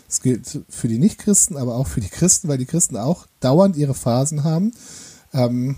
Es 0.09 0.23
gilt 0.23 0.61
für 0.69 0.87
die 0.87 1.01
Nichtchristen, 1.01 1.57
aber 1.57 1.75
auch 1.75 1.89
für 1.89 2.01
die 2.01 2.11
Christen, 2.11 2.47
weil 2.47 2.59
die 2.59 2.67
Christen 2.67 2.97
auch 2.97 3.27
dauernd 3.41 3.77
ihre 3.77 3.95
Phasen 3.95 4.45
haben. 4.45 4.71
Ähm, 5.33 5.75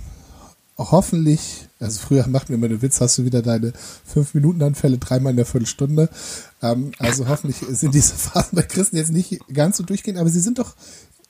hoffentlich, 0.79 1.69
also 1.81 1.99
früher 2.01 2.27
macht 2.29 2.49
mir 2.49 2.57
immer 2.57 2.69
den 2.69 2.83
Witz, 2.83 3.01
hast 3.01 3.19
du 3.19 3.25
wieder 3.25 3.43
deine 3.43 3.73
fünf 4.05 4.35
Minuten 4.35 4.63
Anfälle 4.63 4.99
dreimal 4.99 5.31
in 5.31 5.37
der 5.37 5.47
Viertelstunde. 5.47 6.09
Ähm, 6.63 6.93
also 6.99 7.29
hoffentlich 7.29 7.57
sind 7.59 7.95
diese 7.95 8.15
Phasen 8.15 8.57
bei 8.57 8.63
Christen 8.63 8.97
jetzt 8.97 9.13
nicht 9.13 9.41
ganz 9.53 9.79
so 9.79 9.85
durchgehend, 9.85 10.19
aber 10.19 10.31
sie 10.31 10.41
sind 10.41 10.59
doch 10.59 10.75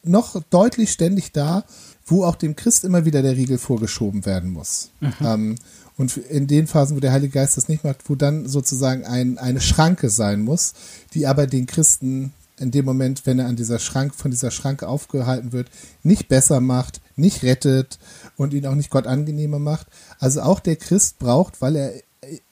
noch 0.02 0.40
deutlich 0.50 0.92
ständig 0.92 1.32
da, 1.32 1.64
wo 2.04 2.24
auch 2.24 2.36
dem 2.36 2.54
Christ 2.54 2.84
immer 2.84 3.04
wieder 3.04 3.22
der 3.22 3.36
Riegel 3.36 3.58
vorgeschoben 3.58 4.24
werden 4.26 4.50
muss. 4.50 4.90
Mhm. 5.00 5.12
Ähm, 5.20 5.54
und 5.96 6.16
in 6.16 6.46
den 6.46 6.66
Phasen, 6.66 6.96
wo 6.96 7.00
der 7.00 7.12
Heilige 7.12 7.32
Geist 7.32 7.56
das 7.56 7.68
nicht 7.68 7.82
macht, 7.82 8.08
wo 8.08 8.14
dann 8.14 8.46
sozusagen 8.46 9.04
ein, 9.04 9.38
eine 9.38 9.60
Schranke 9.60 10.10
sein 10.10 10.42
muss, 10.42 10.74
die 11.14 11.26
aber 11.26 11.46
den 11.46 11.66
Christen 11.66 12.32
in 12.58 12.70
dem 12.70 12.84
Moment, 12.84 13.26
wenn 13.26 13.38
er 13.38 13.46
an 13.46 13.56
dieser 13.56 13.78
Schrank, 13.78 14.14
von 14.14 14.30
dieser 14.30 14.50
Schranke 14.50 14.88
aufgehalten 14.88 15.52
wird, 15.52 15.70
nicht 16.02 16.28
besser 16.28 16.60
macht, 16.60 17.00
nicht 17.16 17.42
rettet 17.42 17.98
und 18.36 18.54
ihn 18.54 18.66
auch 18.66 18.74
nicht 18.74 18.90
Gott 18.90 19.06
angenehmer 19.06 19.58
macht. 19.58 19.86
Also 20.18 20.42
auch 20.42 20.60
der 20.60 20.76
Christ 20.76 21.18
braucht, 21.18 21.60
weil 21.60 21.76
er 21.76 21.92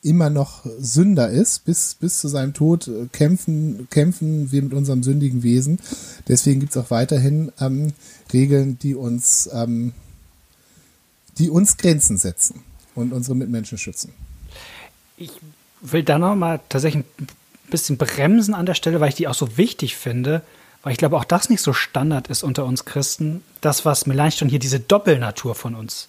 immer 0.02 0.30
noch 0.30 0.64
Sünder 0.78 1.30
ist, 1.30 1.64
bis, 1.64 1.94
bis 1.94 2.20
zu 2.20 2.28
seinem 2.28 2.54
Tod 2.54 2.88
äh, 2.88 3.06
kämpfen, 3.11 3.88
kämpfen 3.90 4.52
wir 4.52 4.62
mit 4.62 4.75
unserem 4.75 5.02
sündigen 5.02 5.42
Wesen. 5.42 5.78
Deswegen 6.28 6.61
gibt 6.61 6.76
es 6.76 6.82
auch 6.82 6.90
weiterhin 6.90 7.52
ähm, 7.61 7.92
Regeln, 8.32 8.78
die 8.78 8.94
uns, 8.94 9.49
ähm, 9.52 9.92
die 11.38 11.50
uns 11.50 11.76
Grenzen 11.76 12.18
setzen 12.18 12.61
und 12.95 13.12
unsere 13.12 13.34
Mitmenschen 13.34 13.78
schützen. 13.78 14.12
Ich 15.17 15.32
will 15.80 16.02
da 16.02 16.19
noch 16.19 16.34
mal 16.34 16.60
tatsächlich 16.69 17.04
bisschen 17.71 17.97
bremsen 17.97 18.55
an 18.55 18.67
der 18.67 18.75
Stelle, 18.75 19.00
weil 19.00 19.09
ich 19.09 19.15
die 19.15 19.29
auch 19.29 19.35
so 19.35 19.57
wichtig 19.57 19.97
finde, 19.97 20.43
weil 20.83 20.93
ich 20.93 20.99
glaube 20.99 21.17
auch 21.17 21.25
das 21.25 21.49
nicht 21.49 21.63
so 21.63 21.73
Standard 21.73 22.29
ist 22.29 22.43
unter 22.43 22.65
uns 22.65 22.85
Christen, 22.85 23.43
das, 23.61 23.85
was 23.85 24.07
Melanchthon 24.07 24.49
hier 24.49 24.59
diese 24.59 24.81
Doppelnatur 24.81 25.55
von 25.55 25.75
uns 25.75 26.09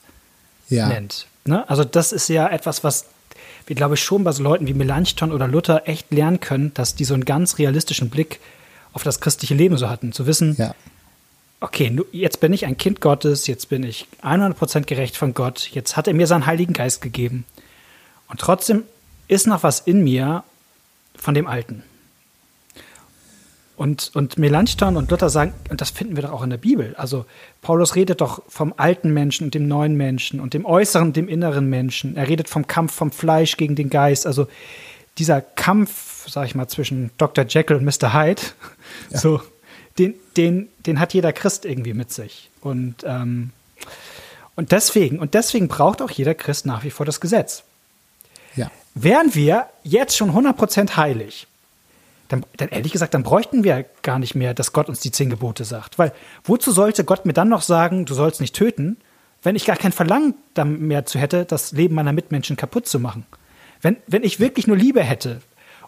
ja. 0.70 0.88
nennt. 0.88 1.28
Ne? 1.46 1.68
Also 1.70 1.84
das 1.84 2.12
ist 2.12 2.28
ja 2.28 2.48
etwas, 2.50 2.84
was 2.84 3.06
wir, 3.68 3.76
glaube 3.76 3.96
ich, 3.96 4.04
schon 4.04 4.24
bei 4.24 4.32
so 4.32 4.44
Leuten 4.44 4.68
wie 4.68 4.74
Melanchthon 4.74 5.32
oder 5.32 5.48
Luther 5.48 5.88
echt 5.88 6.12
lernen 6.12 6.40
können, 6.40 6.74
dass 6.74 6.96
die 6.96 7.06
so 7.06 7.14
einen 7.14 7.26
ganz 7.26 7.58
realistischen 7.58 8.10
Blick 8.10 8.40
auf 8.94 9.04
das 9.04 9.20
christliche 9.20 9.56
Leben 9.56 9.78
so 9.78 9.90
hatten. 9.90 10.12
Zu 10.12 10.28
wissen, 10.28 10.56
ja. 10.58 10.76
okay, 11.62 11.96
jetzt 12.12 12.40
bin 12.40 12.54
ich 12.54 12.66
ein 12.66 12.78
Kind 12.78 13.02
Gottes, 13.02 13.48
jetzt 13.48 13.70
bin 13.70 13.84
ich 13.84 14.08
100% 14.24 14.82
gerecht 14.82 15.18
von 15.18 15.34
Gott, 15.34 15.70
jetzt 15.72 15.98
hat 15.98 16.08
er 16.08 16.14
mir 16.14 16.28
seinen 16.28 16.46
Heiligen 16.46 16.74
Geist 16.74 17.02
gegeben. 17.02 17.46
Und 18.28 18.40
trotzdem 18.40 18.84
ist 19.28 19.48
noch 19.48 19.64
was 19.64 19.80
in 19.80 20.04
mir 20.04 20.44
von 21.18 21.34
dem 21.34 21.48
Alten. 21.48 21.84
Und, 23.78 24.12
und 24.14 24.38
Melanchthon 24.38 24.96
und 24.96 25.12
Luther 25.12 25.30
sagen, 25.30 25.54
und 25.70 25.82
das 25.82 25.90
finden 25.90 26.16
wir 26.16 26.24
doch 26.24 26.32
auch 26.32 26.44
in 26.44 26.50
der 26.50 26.58
Bibel. 26.58 26.96
Also 26.96 27.26
Paulus 27.62 27.96
redet 27.96 28.22
doch 28.22 28.42
vom 28.48 28.74
alten 28.78 29.14
Menschen 29.14 29.46
und 29.46 29.54
dem 29.54 29.68
neuen 29.68 29.98
Menschen 29.98 30.40
und 30.40 30.54
dem 30.54 30.66
äußeren 30.66 31.10
und 31.10 31.18
dem 31.18 31.28
inneren 31.28 31.70
Menschen. 31.70 32.16
Er 32.16 32.30
redet 32.30 32.48
vom 32.48 32.68
Kampf 32.68 32.94
vom 32.94 33.12
Fleisch 33.12 33.58
gegen 33.58 33.76
den 33.76 33.90
Geist. 33.90 34.26
Also 34.26 34.48
dieser 35.18 35.42
Kampf, 35.42 36.30
sag 36.30 36.46
ich 36.46 36.56
mal, 36.56 36.70
zwischen 36.70 37.12
Dr. 37.18 37.46
Jekyll 37.46 37.78
und 37.78 37.84
Mr. 37.84 38.14
Hyde, 38.14 38.42
ja. 39.10 39.18
so, 39.18 39.42
den, 39.98 40.14
den, 40.38 40.70
den 40.86 41.00
hat 41.00 41.14
jeder 41.14 41.34
Christ 41.34 41.66
irgendwie 41.66 41.94
mit 41.94 42.14
sich. 42.14 42.50
Und, 42.62 43.04
ähm, 43.06 43.52
und 44.56 44.72
deswegen, 44.72 45.20
und 45.20 45.34
deswegen 45.34 45.68
braucht 45.68 46.02
auch 46.02 46.12
jeder 46.12 46.34
Christ 46.34 46.66
nach 46.66 46.84
wie 46.86 46.92
vor 46.92 47.06
das 47.06 47.20
Gesetz. 47.20 47.64
Wären 48.96 49.36
wir 49.36 49.68
jetzt 49.84 50.16
schon 50.16 50.32
100% 50.32 50.96
heilig, 50.96 51.48
dann, 52.30 52.46
dann 52.58 52.70
ehrlich 52.70 52.94
gesagt, 52.94 53.14
dann 53.14 53.24
bräuchten 53.24 53.64
wir 53.64 53.86
gar 54.02 54.20
nicht 54.20 54.36
mehr, 54.36 54.54
dass 54.54 54.74
Gott 54.74 54.90
uns 54.90 55.02
die 55.02 55.12
zehn 55.12 55.30
Gebote 55.30 55.66
sagt. 55.66 56.00
Weil 56.00 56.12
wozu 56.44 56.72
sollte 56.72 57.04
Gott 57.04 57.26
mir 57.26 57.34
dann 57.34 57.50
noch 57.50 57.62
sagen, 57.62 58.06
du 58.06 58.14
sollst 58.14 58.42
nicht 58.42 58.56
töten, 58.56 58.98
wenn 59.44 59.56
ich 59.56 59.66
gar 59.66 59.76
kein 59.76 59.92
Verlangen 59.92 60.34
mehr 60.56 61.06
zu 61.06 61.20
hätte, 61.20 61.46
das 61.46 61.72
Leben 61.74 61.94
meiner 61.94 62.14
Mitmenschen 62.14 62.56
kaputt 62.56 62.88
zu 62.88 63.00
machen? 63.00 63.26
Wenn, 63.82 63.98
wenn 64.08 64.24
ich 64.24 64.40
wirklich 64.40 64.66
nur 64.66 64.78
Liebe 64.78 65.04
hätte 65.04 65.42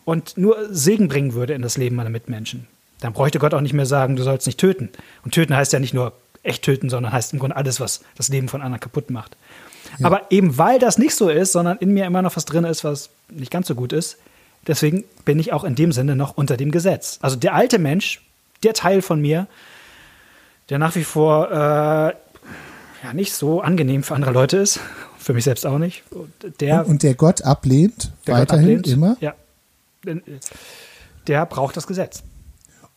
und 0.05 0.37
nur 0.37 0.67
Segen 0.69 1.07
bringen 1.07 1.33
würde 1.33 1.53
in 1.53 1.61
das 1.61 1.77
Leben 1.77 1.95
meiner 1.95 2.11
Mitmenschen, 2.11 2.67
dann 2.99 3.13
bräuchte 3.13 3.39
Gott 3.39 3.53
auch 3.53 3.61
nicht 3.61 3.73
mehr 3.73 3.85
sagen, 3.85 4.15
du 4.15 4.23
sollst 4.23 4.47
nicht 4.47 4.59
töten. 4.59 4.89
Und 5.23 5.33
töten 5.33 5.55
heißt 5.55 5.73
ja 5.73 5.79
nicht 5.79 5.93
nur 5.93 6.13
echt 6.43 6.63
töten, 6.63 6.89
sondern 6.89 7.13
heißt 7.13 7.33
im 7.33 7.39
Grunde 7.39 7.55
alles, 7.55 7.79
was 7.79 8.01
das 8.15 8.29
Leben 8.29 8.49
von 8.49 8.61
anderen 8.61 8.79
kaputt 8.79 9.09
macht. 9.09 9.37
Ja. 9.99 10.05
Aber 10.05 10.31
eben 10.31 10.57
weil 10.57 10.79
das 10.79 10.97
nicht 10.97 11.15
so 11.15 11.29
ist, 11.29 11.51
sondern 11.51 11.77
in 11.77 11.91
mir 11.91 12.05
immer 12.05 12.21
noch 12.21 12.35
was 12.35 12.45
drin 12.45 12.63
ist, 12.63 12.83
was 12.83 13.09
nicht 13.29 13.51
ganz 13.51 13.67
so 13.67 13.75
gut 13.75 13.93
ist, 13.93 14.17
Deswegen 14.67 15.05
bin 15.23 15.39
ich 15.39 15.53
auch 15.53 15.63
in 15.63 15.75
dem 15.75 15.91
Sinne 15.93 16.15
noch 16.15 16.35
unter 16.35 16.57
dem 16.57 16.71
Gesetz. 16.71 17.19
Also 17.21 17.37
der 17.37 17.55
alte 17.55 17.79
Mensch, 17.79 18.21
der 18.63 18.73
Teil 18.73 19.01
von 19.01 19.21
mir, 19.21 19.47
der 20.69 20.77
nach 20.77 20.95
wie 20.95 21.05
vor 21.05 21.49
äh, 21.49 21.55
ja 21.55 23.13
nicht 23.13 23.33
so 23.33 23.61
angenehm 23.61 24.03
für 24.03 24.13
andere 24.13 24.31
Leute 24.31 24.57
ist, 24.57 24.79
für 25.17 25.33
mich 25.33 25.45
selbst 25.45 25.65
auch 25.65 25.77
nicht. 25.77 26.03
Der, 26.59 26.81
und, 26.81 26.91
und 26.91 27.03
der 27.03 27.15
Gott 27.15 27.41
ablehnt, 27.43 28.11
der 28.27 28.35
weiterhin 28.35 28.67
Gott 28.67 28.79
ablehnt, 28.79 28.87
immer. 28.87 29.17
Ja. 29.21 29.33
Der 31.27 31.45
braucht 31.45 31.77
das 31.77 31.87
Gesetz. 31.87 32.23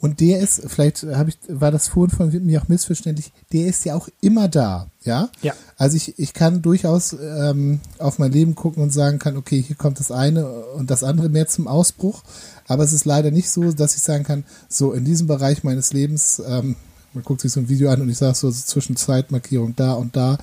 Und 0.00 0.20
der 0.20 0.40
ist, 0.40 0.62
vielleicht 0.66 1.02
habe 1.02 1.28
ich, 1.28 1.36
war 1.48 1.70
das 1.70 1.88
vorhin 1.88 2.16
von 2.16 2.46
mir 2.46 2.62
auch 2.62 2.68
missverständlich, 2.68 3.32
der 3.52 3.66
ist 3.66 3.84
ja 3.84 3.94
auch 3.94 4.08
immer 4.22 4.48
da, 4.48 4.88
ja? 5.04 5.28
Ja. 5.42 5.52
Also 5.76 5.96
ich, 5.96 6.18
ich 6.18 6.32
kann 6.32 6.62
durchaus 6.62 7.12
ähm, 7.12 7.80
auf 7.98 8.18
mein 8.18 8.32
Leben 8.32 8.54
gucken 8.54 8.82
und 8.82 8.90
sagen 8.90 9.18
kann, 9.18 9.36
okay, 9.36 9.60
hier 9.60 9.76
kommt 9.76 10.00
das 10.00 10.10
eine 10.10 10.48
und 10.48 10.90
das 10.90 11.04
andere 11.04 11.28
mehr 11.28 11.48
zum 11.48 11.68
Ausbruch. 11.68 12.22
Aber 12.66 12.82
es 12.82 12.94
ist 12.94 13.04
leider 13.04 13.30
nicht 13.30 13.50
so, 13.50 13.72
dass 13.72 13.94
ich 13.94 14.02
sagen 14.02 14.24
kann, 14.24 14.44
so 14.68 14.92
in 14.92 15.04
diesem 15.04 15.26
Bereich 15.26 15.64
meines 15.64 15.92
Lebens, 15.92 16.42
ähm, 16.46 16.76
man 17.12 17.24
guckt 17.24 17.42
sich 17.42 17.52
so 17.52 17.60
ein 17.60 17.68
Video 17.68 17.90
an 17.90 18.00
und 18.00 18.08
ich 18.08 18.16
sage 18.18 18.34
so, 18.34 18.50
so 18.50 18.62
zwischen 18.64 18.96
Zeitmarkierung 18.96 19.74
da 19.76 19.92
und 19.92 20.16
da, 20.16 20.38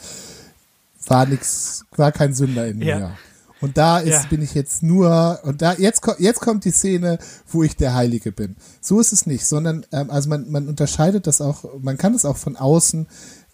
war 1.08 1.26
nichts, 1.26 1.86
war 1.96 2.12
kein 2.12 2.34
Sünder 2.34 2.68
in 2.68 2.80
mir. 2.80 3.00
Ja. 3.00 3.18
Und 3.62 3.78
da 3.78 4.00
ist, 4.00 4.24
ja. 4.24 4.26
bin 4.30 4.42
ich 4.42 4.54
jetzt 4.54 4.84
nur, 4.84 5.40
und 5.44 5.62
da, 5.62 5.74
jetzt, 5.74 6.02
jetzt 6.20 6.42
kommt 6.42 6.66
die 6.66 6.72
Szene, 6.72 7.18
wo 7.48 7.64
ich 7.64 7.76
der 7.76 7.96
Heilige 7.96 8.32
bin. 8.32 8.56
So 8.82 9.00
ist 9.00 9.14
es 9.14 9.26
nicht, 9.26 9.46
sondern, 9.46 9.86
ähm, 9.92 10.10
also 10.10 10.30
man, 10.30 10.50
man 10.52 10.68
unterscheidet 10.68 11.28
das 11.28 11.42
auch, 11.42 11.66
man 11.82 11.98
kann 11.98 12.14
das 12.14 12.26
auch 12.26 12.38
von 12.38 12.56
außen 12.56 13.08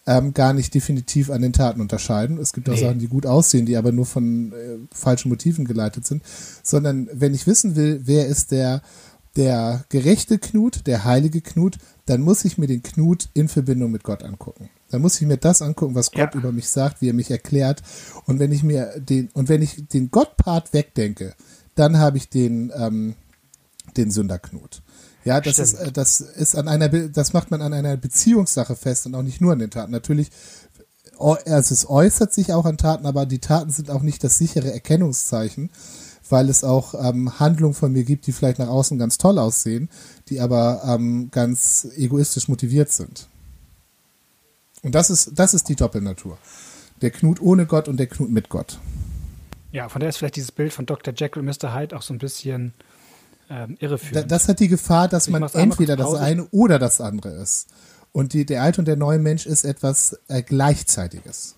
ähm, 0.06 0.34
gar 0.34 0.52
nicht 0.52 0.74
definitiv 0.74 1.30
an 1.30 1.40
den 1.40 1.54
Taten 1.54 1.80
unterscheiden. 1.80 2.38
Es 2.38 2.52
gibt 2.52 2.68
auch 2.68 2.74
nee. 2.74 2.80
Sachen, 2.80 2.98
die 2.98 3.08
gut 3.08 3.24
aussehen, 3.24 3.64
die 3.64 3.76
aber 3.76 3.92
nur 3.92 4.04
von 4.04 4.52
äh, 4.52 4.78
falschen 4.94 5.30
Motiven 5.30 5.64
geleitet 5.64 6.06
sind. 6.06 6.22
Sondern 6.62 7.08
wenn 7.12 7.32
ich 7.32 7.46
wissen 7.46 7.74
will, 7.74 8.02
wer 8.04 8.26
ist 8.26 8.50
der 8.50 8.82
der 9.36 9.84
gerechte 9.88 10.38
Knut, 10.38 10.86
der 10.86 11.04
heilige 11.04 11.40
Knut, 11.40 11.78
dann 12.06 12.22
muss 12.22 12.44
ich 12.44 12.58
mir 12.58 12.66
den 12.66 12.82
Knut 12.82 13.28
in 13.34 13.48
Verbindung 13.48 13.90
mit 13.90 14.04
Gott 14.04 14.22
angucken. 14.22 14.70
Dann 14.94 15.02
muss 15.02 15.20
ich 15.20 15.26
mir 15.26 15.38
das 15.38 15.60
angucken, 15.60 15.96
was 15.96 16.12
Gott 16.12 16.34
ja. 16.34 16.40
über 16.40 16.52
mich 16.52 16.68
sagt, 16.68 17.00
wie 17.00 17.08
er 17.08 17.14
mich 17.14 17.28
erklärt. 17.28 17.82
Und 18.26 18.38
wenn 18.38 18.52
ich 18.52 18.62
mir 18.62 18.92
den, 18.96 19.28
und 19.32 19.48
wenn 19.48 19.60
ich 19.60 19.88
den 19.88 20.12
Gott-Part 20.12 20.72
wegdenke, 20.72 21.34
dann 21.74 21.98
habe 21.98 22.16
ich 22.16 22.28
den, 22.28 22.72
ähm, 22.76 23.16
den 23.96 24.12
Sünderknut. 24.12 24.82
Ja, 25.24 25.40
das 25.40 25.54
Stimmt. 25.54 25.68
ist, 25.68 25.96
das 25.96 26.20
ist 26.20 26.54
an 26.54 26.68
einer, 26.68 26.88
das 26.88 27.32
macht 27.32 27.50
man 27.50 27.60
an 27.60 27.72
einer 27.72 27.96
Beziehungssache 27.96 28.76
fest 28.76 29.06
und 29.06 29.16
auch 29.16 29.22
nicht 29.22 29.40
nur 29.40 29.52
an 29.52 29.58
den 29.58 29.70
Taten. 29.70 29.90
Natürlich, 29.90 30.30
also 31.18 31.74
es 31.74 31.90
äußert 31.90 32.32
sich 32.32 32.52
auch 32.52 32.64
an 32.64 32.76
Taten, 32.76 33.04
aber 33.04 33.26
die 33.26 33.40
Taten 33.40 33.70
sind 33.70 33.90
auch 33.90 34.02
nicht 34.02 34.22
das 34.22 34.38
sichere 34.38 34.72
Erkennungszeichen, 34.72 35.70
weil 36.28 36.48
es 36.48 36.62
auch 36.62 36.94
ähm, 36.94 37.40
Handlungen 37.40 37.74
von 37.74 37.90
mir 37.90 38.04
gibt, 38.04 38.28
die 38.28 38.32
vielleicht 38.32 38.60
nach 38.60 38.68
außen 38.68 38.96
ganz 38.96 39.18
toll 39.18 39.40
aussehen, 39.40 39.88
die 40.28 40.38
aber 40.38 40.84
ähm, 40.86 41.32
ganz 41.32 41.88
egoistisch 41.96 42.46
motiviert 42.46 42.92
sind. 42.92 43.26
Und 44.84 44.94
das 44.94 45.10
ist, 45.10 45.32
das 45.34 45.54
ist 45.54 45.68
die 45.68 45.74
Doppelnatur. 45.74 46.38
Der 47.00 47.10
Knut 47.10 47.40
ohne 47.40 47.66
Gott 47.66 47.88
und 47.88 47.96
der 47.96 48.06
Knut 48.06 48.30
mit 48.30 48.48
Gott. 48.48 48.78
Ja, 49.72 49.88
von 49.88 49.98
daher 49.98 50.10
ist 50.10 50.18
vielleicht 50.18 50.36
dieses 50.36 50.52
Bild 50.52 50.72
von 50.72 50.86
Dr. 50.86 51.12
Jekyll 51.16 51.40
und 51.40 51.46
Mr. 51.46 51.74
Hyde 51.74 51.96
auch 51.96 52.02
so 52.02 52.14
ein 52.14 52.18
bisschen 52.18 52.74
ähm, 53.50 53.76
irreführend. 53.80 54.30
Das 54.30 54.46
hat 54.46 54.60
die 54.60 54.68
Gefahr, 54.68 55.08
dass 55.08 55.26
ich 55.26 55.32
man 55.32 55.42
entweder 55.42 55.96
das 55.96 56.14
eine 56.14 56.46
oder 56.50 56.78
das 56.78 57.00
andere 57.00 57.30
ist. 57.30 57.68
Und 58.12 58.32
die, 58.32 58.46
der 58.46 58.62
alte 58.62 58.80
und 58.80 58.84
der 58.86 58.96
neue 58.96 59.18
Mensch 59.18 59.46
ist 59.46 59.64
etwas 59.64 60.18
äh, 60.28 60.42
Gleichzeitiges. 60.42 61.56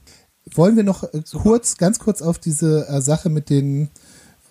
Wollen 0.55 0.77
wir 0.77 0.85
noch 0.85 1.03
äh, 1.03 1.23
kurz, 1.33 1.77
ganz 1.77 1.99
kurz 1.99 2.23
auf 2.23 2.39
diese 2.39 2.89
äh, 2.89 3.03
Sache 3.03 3.29
mit 3.29 3.51
den 3.51 3.91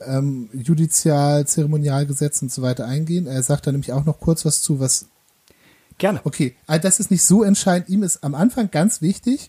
ähm, 0.02 0.50
Judizial, 0.54 1.48
Zeremonialgesetzen 1.48 2.48
und 2.48 2.52
so 2.52 2.62
weiter 2.62 2.86
eingehen? 2.86 3.26
Er 3.26 3.42
sagt 3.42 3.66
da 3.66 3.72
nämlich 3.72 3.94
auch 3.94 4.06
noch 4.06 4.20
kurz 4.20 4.46
was 4.46 4.62
zu, 4.62 4.80
was. 4.80 5.08
Gerne. 5.98 6.22
Okay, 6.24 6.56
also 6.68 6.82
das 6.82 7.00
ist 7.00 7.12
nicht 7.12 7.24
so 7.24 7.44
entscheidend. 7.44 7.90
Ihm 7.90 8.04
ist 8.04 8.24
am 8.24 8.36
Anfang 8.36 8.70
ganz 8.72 9.02
wichtig, 9.02 9.48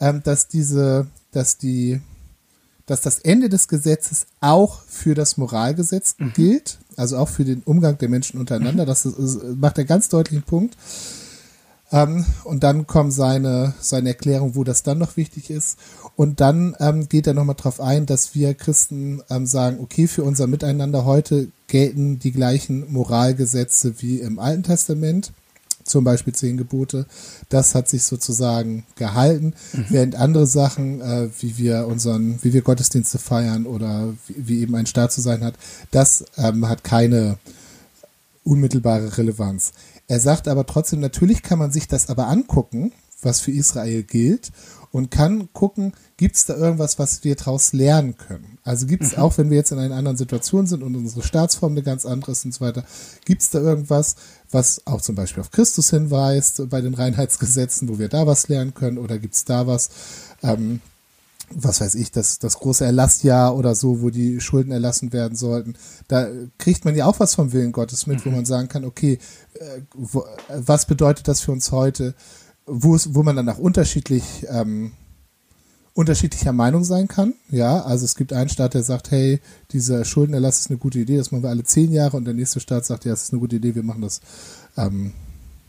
ähm, 0.00 0.22
dass 0.24 0.48
diese, 0.48 1.06
dass 1.32 1.58
die 1.58 2.00
dass 2.86 3.00
das 3.00 3.18
Ende 3.18 3.48
des 3.48 3.68
Gesetzes 3.68 4.26
auch 4.40 4.82
für 4.86 5.14
das 5.14 5.36
Moralgesetz 5.36 6.16
mhm. 6.18 6.32
gilt, 6.34 6.78
also 6.96 7.16
auch 7.16 7.28
für 7.28 7.44
den 7.44 7.62
Umgang 7.64 7.96
der 7.98 8.08
Menschen 8.08 8.38
untereinander. 8.38 8.82
Mhm. 8.84 8.88
Das 8.88 9.06
ist, 9.06 9.42
macht 9.56 9.78
er 9.78 9.84
ganz 9.84 10.08
deutlichen 10.08 10.42
Punkt. 10.42 10.76
Ähm, 11.92 12.26
und 12.44 12.62
dann 12.62 12.86
kommt 12.86 13.12
seine, 13.12 13.74
seine 13.80 14.10
Erklärung, 14.10 14.54
wo 14.54 14.64
das 14.64 14.82
dann 14.82 14.98
noch 14.98 15.16
wichtig 15.16 15.50
ist. 15.50 15.78
Und 16.16 16.40
dann 16.40 16.76
ähm, 16.78 17.08
geht 17.08 17.26
er 17.26 17.34
nochmal 17.34 17.56
darauf 17.56 17.80
ein, 17.80 18.06
dass 18.06 18.34
wir 18.34 18.54
Christen 18.54 19.22
ähm, 19.30 19.46
sagen, 19.46 19.78
okay, 19.80 20.06
für 20.06 20.22
unser 20.22 20.46
Miteinander 20.46 21.04
heute 21.04 21.48
gelten 21.68 22.18
die 22.18 22.32
gleichen 22.32 22.92
Moralgesetze 22.92 23.94
wie 24.02 24.20
im 24.20 24.38
Alten 24.38 24.62
Testament 24.62 25.32
zum 25.84 26.04
Beispiel 26.04 26.34
zehn 26.34 26.56
Gebote. 26.56 27.06
Das 27.48 27.74
hat 27.74 27.88
sich 27.88 28.04
sozusagen 28.04 28.84
gehalten, 28.96 29.54
mhm. 29.72 29.86
während 29.90 30.16
andere 30.16 30.46
Sachen, 30.46 31.00
äh, 31.00 31.28
wie 31.40 31.58
wir 31.58 31.86
unseren, 31.86 32.42
wie 32.42 32.52
wir 32.52 32.62
Gottesdienste 32.62 33.18
feiern 33.18 33.66
oder 33.66 34.14
wie, 34.26 34.48
wie 34.48 34.60
eben 34.62 34.74
ein 34.74 34.86
Staat 34.86 35.12
zu 35.12 35.20
sein 35.20 35.44
hat, 35.44 35.54
das 35.90 36.24
ähm, 36.36 36.68
hat 36.68 36.84
keine 36.84 37.38
unmittelbare 38.44 39.16
Relevanz. 39.16 39.72
Er 40.06 40.20
sagt 40.20 40.48
aber 40.48 40.66
trotzdem, 40.66 41.00
natürlich 41.00 41.42
kann 41.42 41.58
man 41.58 41.70
sich 41.70 41.88
das 41.88 42.10
aber 42.10 42.28
angucken, 42.28 42.92
was 43.22 43.40
für 43.40 43.52
Israel 43.52 44.02
gilt 44.02 44.52
und 44.94 45.10
kann 45.10 45.52
gucken, 45.52 45.92
gibt 46.16 46.36
es 46.36 46.46
da 46.46 46.54
irgendwas, 46.54 47.00
was 47.00 47.24
wir 47.24 47.34
daraus 47.34 47.72
lernen 47.72 48.16
können. 48.16 48.58
Also 48.62 48.86
gibt 48.86 49.02
es 49.02 49.16
mhm. 49.16 49.24
auch, 49.24 49.36
wenn 49.38 49.50
wir 49.50 49.56
jetzt 49.56 49.72
in 49.72 49.78
einer 49.80 49.96
anderen 49.96 50.16
Situation 50.16 50.68
sind 50.68 50.84
und 50.84 50.94
unsere 50.94 51.24
Staatsform 51.24 51.72
eine 51.72 51.82
ganz 51.82 52.06
andere 52.06 52.30
ist 52.30 52.44
und 52.44 52.54
so 52.54 52.60
weiter, 52.60 52.84
gibt 53.24 53.42
es 53.42 53.50
da 53.50 53.58
irgendwas, 53.58 54.14
was 54.52 54.86
auch 54.86 55.00
zum 55.00 55.16
Beispiel 55.16 55.40
auf 55.40 55.50
Christus 55.50 55.90
hinweist 55.90 56.70
bei 56.70 56.80
den 56.80 56.94
Reinheitsgesetzen, 56.94 57.88
wo 57.88 57.98
wir 57.98 58.08
da 58.08 58.28
was 58.28 58.46
lernen 58.46 58.72
können 58.72 58.98
oder 58.98 59.18
gibt 59.18 59.34
es 59.34 59.44
da 59.44 59.66
was, 59.66 59.90
ähm, 60.44 60.78
was 61.50 61.80
weiß 61.80 61.96
ich, 61.96 62.12
das, 62.12 62.38
das 62.38 62.60
große 62.60 62.84
Erlassjahr 62.84 63.56
oder 63.56 63.74
so, 63.74 64.00
wo 64.00 64.10
die 64.10 64.40
Schulden 64.40 64.70
erlassen 64.70 65.12
werden 65.12 65.36
sollten. 65.36 65.74
Da 66.06 66.28
kriegt 66.56 66.84
man 66.84 66.94
ja 66.94 67.06
auch 67.06 67.18
was 67.18 67.34
vom 67.34 67.52
Willen 67.52 67.72
Gottes 67.72 68.06
mit, 68.06 68.24
mhm. 68.24 68.30
wo 68.30 68.36
man 68.36 68.44
sagen 68.44 68.68
kann, 68.68 68.84
okay, 68.84 69.18
äh, 69.54 69.80
wo, 69.92 70.24
was 70.48 70.86
bedeutet 70.86 71.26
das 71.26 71.40
für 71.40 71.50
uns 71.50 71.72
heute? 71.72 72.14
Wo 72.66 72.94
es, 72.94 73.14
wo 73.14 73.22
man 73.22 73.36
dann 73.36 73.48
auch 73.48 73.58
unterschiedlich 73.58 74.46
ähm, 74.48 74.92
unterschiedlicher 75.94 76.52
Meinung 76.52 76.82
sein 76.84 77.06
kann. 77.06 77.34
Ja, 77.50 77.82
also 77.82 78.04
es 78.04 78.16
gibt 78.16 78.32
einen 78.32 78.48
Staat, 78.48 78.74
der 78.74 78.82
sagt, 78.82 79.12
hey, 79.12 79.40
dieser 79.70 80.04
Schuldenerlass 80.04 80.60
ist 80.60 80.70
eine 80.70 80.78
gute 80.78 80.98
Idee, 80.98 81.16
das 81.16 81.30
machen 81.30 81.44
wir 81.44 81.50
alle 81.50 81.62
zehn 81.62 81.92
Jahre 81.92 82.16
und 82.16 82.24
der 82.24 82.34
nächste 82.34 82.60
Staat 82.60 82.84
sagt, 82.84 83.04
ja, 83.04 83.12
das 83.12 83.24
ist 83.24 83.32
eine 83.32 83.40
gute 83.40 83.56
Idee, 83.56 83.74
wir 83.74 83.84
machen 83.84 84.02
das 84.02 84.20
ähm, 84.76 85.12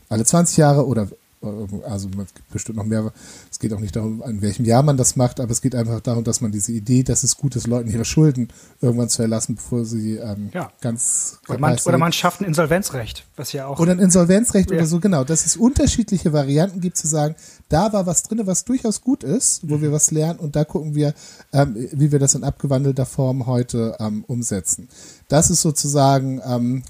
alle 0.08 0.24
20 0.24 0.56
Jahre 0.56 0.86
oder 0.86 1.08
also 1.42 2.08
es 2.08 2.34
gibt 2.34 2.50
bestimmt 2.50 2.78
noch 2.78 2.84
mehr. 2.84 3.12
Es 3.50 3.58
geht 3.58 3.72
auch 3.72 3.80
nicht 3.80 3.94
darum, 3.94 4.22
in 4.26 4.42
welchem 4.42 4.64
Jahr 4.64 4.82
man 4.82 4.96
das 4.96 5.16
macht, 5.16 5.40
aber 5.40 5.50
es 5.50 5.60
geht 5.60 5.74
einfach 5.74 6.00
darum, 6.00 6.24
dass 6.24 6.40
man 6.40 6.50
diese 6.50 6.72
Idee, 6.72 7.02
dass 7.02 7.22
es 7.22 7.36
gut 7.36 7.56
ist, 7.56 7.66
Leuten 7.66 7.90
ihre 7.90 8.04
Schulden 8.04 8.48
irgendwann 8.80 9.08
zu 9.08 9.22
erlassen, 9.22 9.56
bevor 9.56 9.84
sie 9.84 10.16
ähm, 10.16 10.50
ja. 10.52 10.70
ganz. 10.80 11.38
Oder 11.48 11.58
man, 11.58 11.78
oder 11.84 11.98
man, 11.98 12.12
schafft 12.12 12.40
ein 12.40 12.44
Insolvenzrecht, 12.44 13.26
was 13.36 13.52
ja 13.52 13.66
auch. 13.66 13.78
Oder 13.78 13.92
ein 13.92 13.98
Insolvenzrecht 13.98 14.70
ja. 14.70 14.78
oder 14.78 14.86
so, 14.86 15.00
genau. 15.00 15.24
Dass 15.24 15.46
es 15.46 15.56
unterschiedliche 15.56 16.32
Varianten 16.32 16.80
gibt, 16.80 16.96
zu 16.96 17.06
sagen, 17.06 17.34
da 17.68 17.92
war 17.92 18.06
was 18.06 18.22
drin, 18.22 18.40
was 18.44 18.64
durchaus 18.64 19.02
gut 19.02 19.22
ist, 19.22 19.68
wo 19.68 19.76
mhm. 19.76 19.82
wir 19.82 19.92
was 19.92 20.10
lernen 20.10 20.38
und 20.38 20.56
da 20.56 20.64
gucken 20.64 20.94
wir, 20.94 21.14
ähm, 21.52 21.74
wie 21.92 22.12
wir 22.12 22.18
das 22.18 22.34
in 22.34 22.44
abgewandelter 22.44 23.06
Form 23.06 23.46
heute 23.46 23.96
ähm, 24.00 24.24
umsetzen. 24.26 24.88
Das 25.28 25.50
ist 25.50 25.62
sozusagen 25.62 26.40
ähm, 26.46 26.82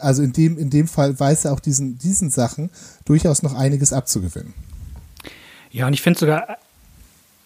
also 0.00 0.22
in 0.22 0.32
dem, 0.32 0.58
in 0.58 0.70
dem 0.70 0.88
Fall 0.88 1.18
weiß 1.18 1.44
er 1.44 1.52
auch 1.52 1.60
diesen, 1.60 1.98
diesen 1.98 2.30
Sachen 2.30 2.70
durchaus 3.04 3.42
noch 3.42 3.54
einiges 3.54 3.92
abzugewinnen. 3.92 4.54
Ja, 5.70 5.86
und 5.86 5.92
ich 5.92 6.02
finde 6.02 6.18
sogar, 6.18 6.58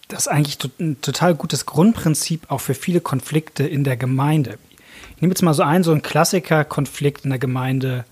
das 0.09 0.23
ist 0.23 0.29
eigentlich 0.29 0.59
ein 0.79 1.01
total 1.01 1.35
gutes 1.35 1.67
Grundprinzip 1.67 2.51
auch 2.51 2.61
für 2.61 2.75
viele 2.75 3.01
Konflikte 3.01 3.67
in 3.67 3.85
der 3.85 3.97
Gemeinde. 3.97 4.59
Ich 5.17 5.23
nehme 5.23 5.33
jetzt 5.33 5.43
mal 5.43 5.55
so 5.55 5.63
einen, 5.63 5.85
so 5.85 5.93
einen 5.93 6.03
Klassiker-Konflikt 6.03 7.25
in 7.25 7.31
der 7.31 7.39
Gemeinde. 7.39 8.05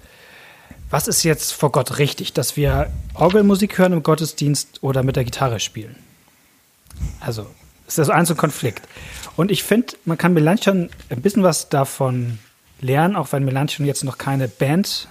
Was 0.91 1.09
ist 1.09 1.23
jetzt 1.23 1.53
vor 1.53 1.73
Gott 1.73 1.99
richtig, 1.99 2.33
dass 2.33 2.57
wir 2.57 2.91
Orgelmusik 3.15 3.79
hören 3.79 3.93
im 3.93 4.03
Gottesdienst 4.03 4.83
oder 4.83 5.03
mit 5.03 5.17
der 5.17 5.25
Gitarre 5.25 5.61
spielen? 5.61 5.97
Also, 7.21 7.47
ist 7.87 7.99
das 7.99 8.11
ein 8.11 8.27
so 8.27 8.35
ein 8.35 8.37
Konflikt. 8.37 8.87
Und 9.37 9.51
ich 9.51 9.63
finde, 9.63 9.95
man 10.05 10.19
kann 10.19 10.35
mir 10.35 10.59
schon 10.59 10.91
ein 11.09 11.23
bisschen 11.23 11.43
was 11.43 11.69
davon 11.69 12.39
lernen, 12.83 13.17
auch 13.17 13.33
wenn 13.33 13.45
Melanchthon 13.45 13.87
jetzt 13.87 14.05
noch 14.05 14.19
keine 14.19 14.49
Band 14.49 15.09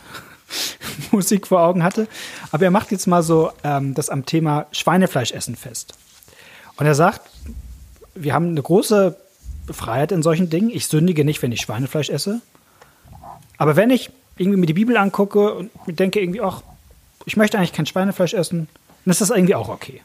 Musik 1.12 1.48
vor 1.48 1.62
Augen 1.62 1.84
hatte. 1.84 2.08
Aber 2.52 2.66
er 2.66 2.72
macht 2.72 2.92
jetzt 2.92 3.08
mal 3.08 3.24
so 3.24 3.52
ähm, 3.64 3.94
das 3.96 4.10
am 4.10 4.26
Thema 4.26 4.68
Schweinefleisch 4.72 5.32
essen 5.32 5.56
fest. 5.56 5.96
Und 6.78 6.86
er 6.86 6.96
sagt, 6.96 7.22
wir 8.14 8.34
haben 8.34 8.50
eine 8.50 8.62
große 8.62 9.18
Freiheit 9.72 10.12
in 10.12 10.22
solchen 10.22 10.50
Dingen. 10.50 10.70
Ich 10.70 10.88
sündige 10.88 11.24
nicht, 11.26 11.42
wenn 11.42 11.52
ich 11.52 11.62
Schweinefleisch 11.62 12.10
esse. 12.10 12.42
Aber 13.58 13.76
wenn 13.76 13.90
ich 13.90 14.12
irgendwie 14.38 14.58
mir 14.60 14.66
die 14.66 14.74
Bibel 14.74 14.98
angucke 14.98 15.54
und 15.54 16.00
denke 16.00 16.20
irgendwie, 16.20 16.42
ach, 16.42 16.64
ich 17.26 17.38
möchte 17.38 17.58
eigentlich 17.58 17.74
kein 17.74 17.86
Schweinefleisch 17.86 18.34
essen, 18.34 18.68
dann 19.06 19.12
ist 19.12 19.22
das 19.22 19.30
irgendwie 19.30 19.56
auch 19.56 19.70
okay. 19.70 20.02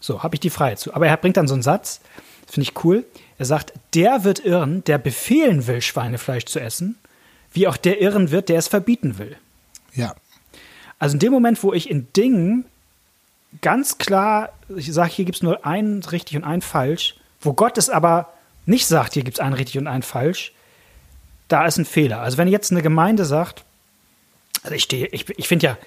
So, 0.00 0.22
habe 0.22 0.34
ich 0.34 0.40
die 0.40 0.50
Freiheit 0.50 0.80
zu. 0.80 0.92
Aber 0.94 1.06
er 1.06 1.16
bringt 1.16 1.36
dann 1.36 1.46
so 1.46 1.54
einen 1.54 1.62
Satz, 1.62 2.00
finde 2.46 2.68
ich 2.68 2.84
cool. 2.84 3.04
Er 3.42 3.46
sagt, 3.46 3.72
der 3.94 4.22
wird 4.22 4.44
irren, 4.44 4.84
der 4.84 4.98
befehlen 4.98 5.66
will, 5.66 5.82
Schweinefleisch 5.82 6.44
zu 6.44 6.60
essen, 6.60 6.96
wie 7.52 7.66
auch 7.66 7.76
der 7.76 8.00
irren 8.00 8.30
wird, 8.30 8.48
der 8.48 8.56
es 8.56 8.68
verbieten 8.68 9.18
will. 9.18 9.36
Ja. 9.94 10.14
Also 11.00 11.14
in 11.14 11.18
dem 11.18 11.32
Moment, 11.32 11.60
wo 11.64 11.72
ich 11.72 11.90
in 11.90 12.06
Dingen 12.12 12.66
ganz 13.60 13.98
klar, 13.98 14.50
ich 14.68 14.92
sage, 14.92 15.10
hier 15.10 15.24
gibt 15.24 15.38
es 15.38 15.42
nur 15.42 15.66
einen 15.66 16.04
richtig 16.04 16.36
und 16.36 16.44
einen 16.44 16.62
falsch, 16.62 17.16
wo 17.40 17.52
Gott 17.52 17.78
es 17.78 17.90
aber 17.90 18.32
nicht 18.64 18.86
sagt, 18.86 19.14
hier 19.14 19.24
gibt 19.24 19.38
es 19.38 19.40
einen 19.40 19.54
richtig 19.54 19.76
und 19.76 19.88
einen 19.88 20.04
falsch, 20.04 20.52
da 21.48 21.66
ist 21.66 21.78
ein 21.78 21.84
Fehler. 21.84 22.20
Also 22.20 22.38
wenn 22.38 22.46
jetzt 22.46 22.70
eine 22.70 22.80
Gemeinde 22.80 23.24
sagt, 23.24 23.64
also 24.62 24.76
ich 24.76 24.84
stehe, 24.84 25.08
ich, 25.08 25.28
ich 25.36 25.48
finde 25.48 25.66
ja 25.66 25.78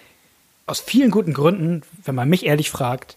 aus 0.65 0.81
vielen 0.81 1.09
guten 1.09 1.31
Gründen, 1.31 1.83
wenn 2.03 2.15
man 2.15 2.27
mich 2.27 2.45
ehrlich 2.45 2.69
fragt, 2.69 3.15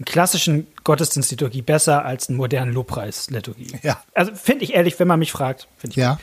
einen 0.00 0.06
klassischen 0.06 0.66
Gottesdienstliturgie 0.82 1.60
besser 1.60 2.06
als 2.06 2.28
einen 2.28 2.38
modernen 2.38 2.72
Lobpreisliturgie. 2.72 3.78
Ja. 3.82 4.02
Also 4.14 4.34
finde 4.34 4.64
ich 4.64 4.72
ehrlich, 4.72 4.98
wenn 4.98 5.06
man 5.06 5.18
mich 5.18 5.30
fragt, 5.30 5.68
finde 5.76 5.92
ich. 5.92 5.96
Ja. 5.96 6.14
Gut. 6.14 6.22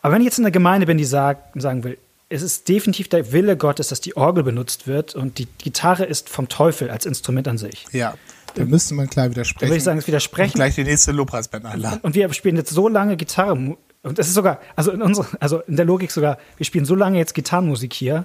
Aber 0.00 0.14
wenn 0.14 0.22
ich 0.22 0.26
jetzt 0.26 0.38
in 0.38 0.44
der 0.44 0.50
Gemeinde 0.50 0.86
bin, 0.86 0.96
die 0.96 1.04
sagt, 1.04 1.60
sagen 1.60 1.84
will, 1.84 1.98
es 2.30 2.40
ist 2.40 2.68
definitiv 2.68 3.08
der 3.08 3.32
Wille 3.32 3.58
Gottes, 3.58 3.88
dass 3.88 4.00
die 4.00 4.16
Orgel 4.16 4.42
benutzt 4.42 4.86
wird 4.86 5.14
und 5.14 5.36
die 5.36 5.46
Gitarre 5.58 6.04
ist 6.04 6.30
vom 6.30 6.48
Teufel 6.48 6.88
als 6.88 7.04
Instrument 7.04 7.46
an 7.46 7.58
sich. 7.58 7.86
Ja. 7.92 8.14
Da 8.54 8.64
müsste 8.64 8.94
man 8.94 9.08
klar 9.08 9.30
widersprechen. 9.30 9.60
Da 9.60 9.66
würde 9.66 9.76
ich 9.76 9.84
sagen, 9.84 9.98
es 9.98 10.06
widersprechen. 10.06 10.52
Und 10.52 10.56
gleich 10.56 10.74
die 10.74 10.84
nächste 10.84 11.12
Lobpreisband 11.12 11.66
einladen. 11.66 12.00
Und 12.02 12.14
wir 12.14 12.32
spielen 12.32 12.56
jetzt 12.56 12.70
so 12.70 12.88
lange 12.88 13.16
Gitarre. 13.16 13.52
Und 13.52 13.78
das 14.18 14.28
ist 14.28 14.34
sogar, 14.34 14.60
also 14.76 14.92
in, 14.92 15.02
unsere, 15.02 15.28
also 15.40 15.60
in 15.60 15.76
der 15.76 15.84
Logik 15.84 16.10
sogar, 16.10 16.38
wir 16.56 16.64
spielen 16.64 16.84
so 16.86 16.94
lange 16.94 17.18
jetzt 17.18 17.34
Gitarrenmusik 17.34 17.92
hier, 17.92 18.24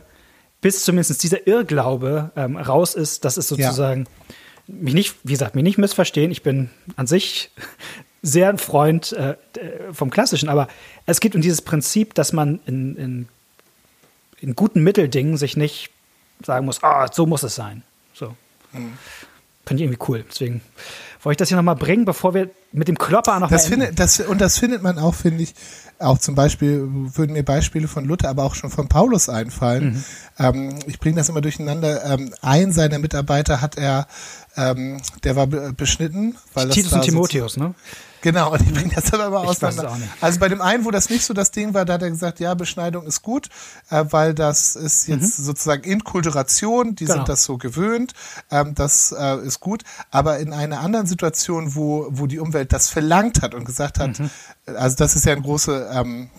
bis 0.62 0.84
zumindest 0.84 1.21
dieser 1.21 1.45
Irrglaube 1.45 2.31
ähm, 2.36 2.55
raus 2.55 2.95
ist, 2.95 3.25
dass 3.25 3.38
es 3.38 3.49
sozusagen 3.49 4.05
ja 4.05 4.36
mich 4.67 4.93
nicht, 4.93 5.15
wie 5.23 5.34
gesagt, 5.34 5.56
mich 5.56 5.63
nicht 5.63 5.78
missverstehen. 5.78 6.32
Ich 6.32 6.43
bin 6.43 6.69
an 6.95 7.08
sich 7.08 7.51
sehr 8.21 8.49
ein 8.49 8.58
Freund 8.58 9.13
äh, 9.13 9.36
vom 9.91 10.10
Klassischen, 10.10 10.49
aber 10.49 10.67
es 11.06 11.19
geht 11.19 11.36
um 11.36 11.41
dieses 11.41 11.62
Prinzip, 11.62 12.13
dass 12.13 12.34
man 12.34 12.60
in, 12.65 12.95
in, 12.95 13.28
in 14.41 14.56
guten 14.56 14.82
Mitteldingen 14.84 15.38
sich 15.38 15.58
nicht 15.58 15.91
sagen 16.43 16.65
muss, 16.65 16.84
ah, 16.84 17.08
so 17.12 17.25
muss 17.25 17.43
es 17.43 17.56
sein. 17.56 17.84
So. 18.13 18.36
Mhm. 18.73 18.97
Finde 19.65 19.84
ich 19.84 19.89
irgendwie 19.89 20.06
cool. 20.08 20.25
Deswegen 20.30 20.62
wollte 21.25 21.33
ich 21.33 21.38
das 21.39 21.49
hier 21.49 21.57
nochmal 21.57 21.75
bringen, 21.75 22.05
bevor 22.05 22.35
wir 22.35 22.51
mit 22.71 22.88
dem 22.88 22.97
Klopper 22.97 23.39
noch 23.39 23.49
das 23.49 23.67
findet, 23.67 23.99
das 23.99 24.19
Und 24.19 24.41
das 24.41 24.59
findet 24.59 24.83
man 24.83 24.99
auch, 24.99 25.15
finde 25.15 25.43
ich, 25.43 25.55
auch 25.97 26.19
zum 26.19 26.35
Beispiel, 26.35 26.88
würden 26.88 27.33
mir 27.33 27.43
Beispiele 27.43 27.88
von 27.88 28.05
Luther, 28.05 28.29
aber 28.29 28.43
auch 28.43 28.53
schon 28.53 28.69
von 28.69 28.88
Paulus 28.88 29.27
einfallen. 29.27 29.85
Mhm. 29.85 30.03
Ähm, 30.38 30.79
ich 30.85 30.99
bringe 30.99 31.15
das 31.15 31.29
immer 31.29 31.41
durcheinander. 31.41 32.05
Ähm, 32.05 32.33
ein 32.41 32.71
seiner 32.71 32.99
Mitarbeiter 32.99 33.61
hat 33.61 33.77
er, 33.77 34.07
ähm, 34.55 35.01
der 35.23 35.35
war 35.35 35.47
beschnitten. 35.47 36.35
Weil 36.53 36.69
Titus 36.69 36.91
das 36.91 36.99
und 36.99 37.05
Timotheus, 37.05 37.57
ne? 37.57 37.73
Genau, 38.25 38.53
und 38.53 38.61
ich 38.63 38.73
bringe 38.73 38.91
das 38.91 39.11
dann 39.11 39.21
aber 39.21 39.41
auseinander. 39.41 39.95
Also 40.19 40.39
bei 40.39 40.49
dem 40.49 40.59
einen, 40.59 40.83
wo 40.83 40.89
das 40.89 41.11
nicht 41.11 41.23
so 41.23 41.35
das 41.35 41.51
Ding 41.51 41.75
war, 41.75 41.85
da 41.85 41.93
hat 41.93 42.01
er 42.01 42.09
gesagt, 42.09 42.39
ja, 42.39 42.55
Beschneidung 42.55 43.05
ist 43.05 43.21
gut, 43.21 43.49
äh, 43.91 44.03
weil 44.09 44.33
das 44.33 44.75
ist 44.75 45.07
jetzt 45.07 45.38
mhm. 45.38 45.43
sozusagen 45.43 45.83
Inkulturation, 45.83 46.95
die 46.95 47.05
genau. 47.05 47.17
sind 47.17 47.29
das 47.29 47.43
so 47.43 47.59
gewöhnt, 47.59 48.13
ähm, 48.49 48.73
das 48.73 49.11
äh, 49.11 49.38
ist 49.45 49.59
gut. 49.59 49.83
Aber 50.09 50.39
in 50.39 50.53
einer 50.53 50.79
anderen 50.79 51.05
Situation, 51.05 51.75
wo, 51.75 52.07
wo 52.09 52.25
die 52.25 52.39
Umwelt 52.39 52.73
das 52.73 52.89
verlangt 52.89 53.43
hat 53.43 53.53
und 53.53 53.63
gesagt 53.63 53.99
hat, 53.99 54.17
mhm. 54.17 54.31
also 54.75 54.95
das 54.95 55.15
ist 55.15 55.25
ja 55.25 55.33
ein 55.33 55.43
große 55.43 55.88
ähm, 55.93 56.31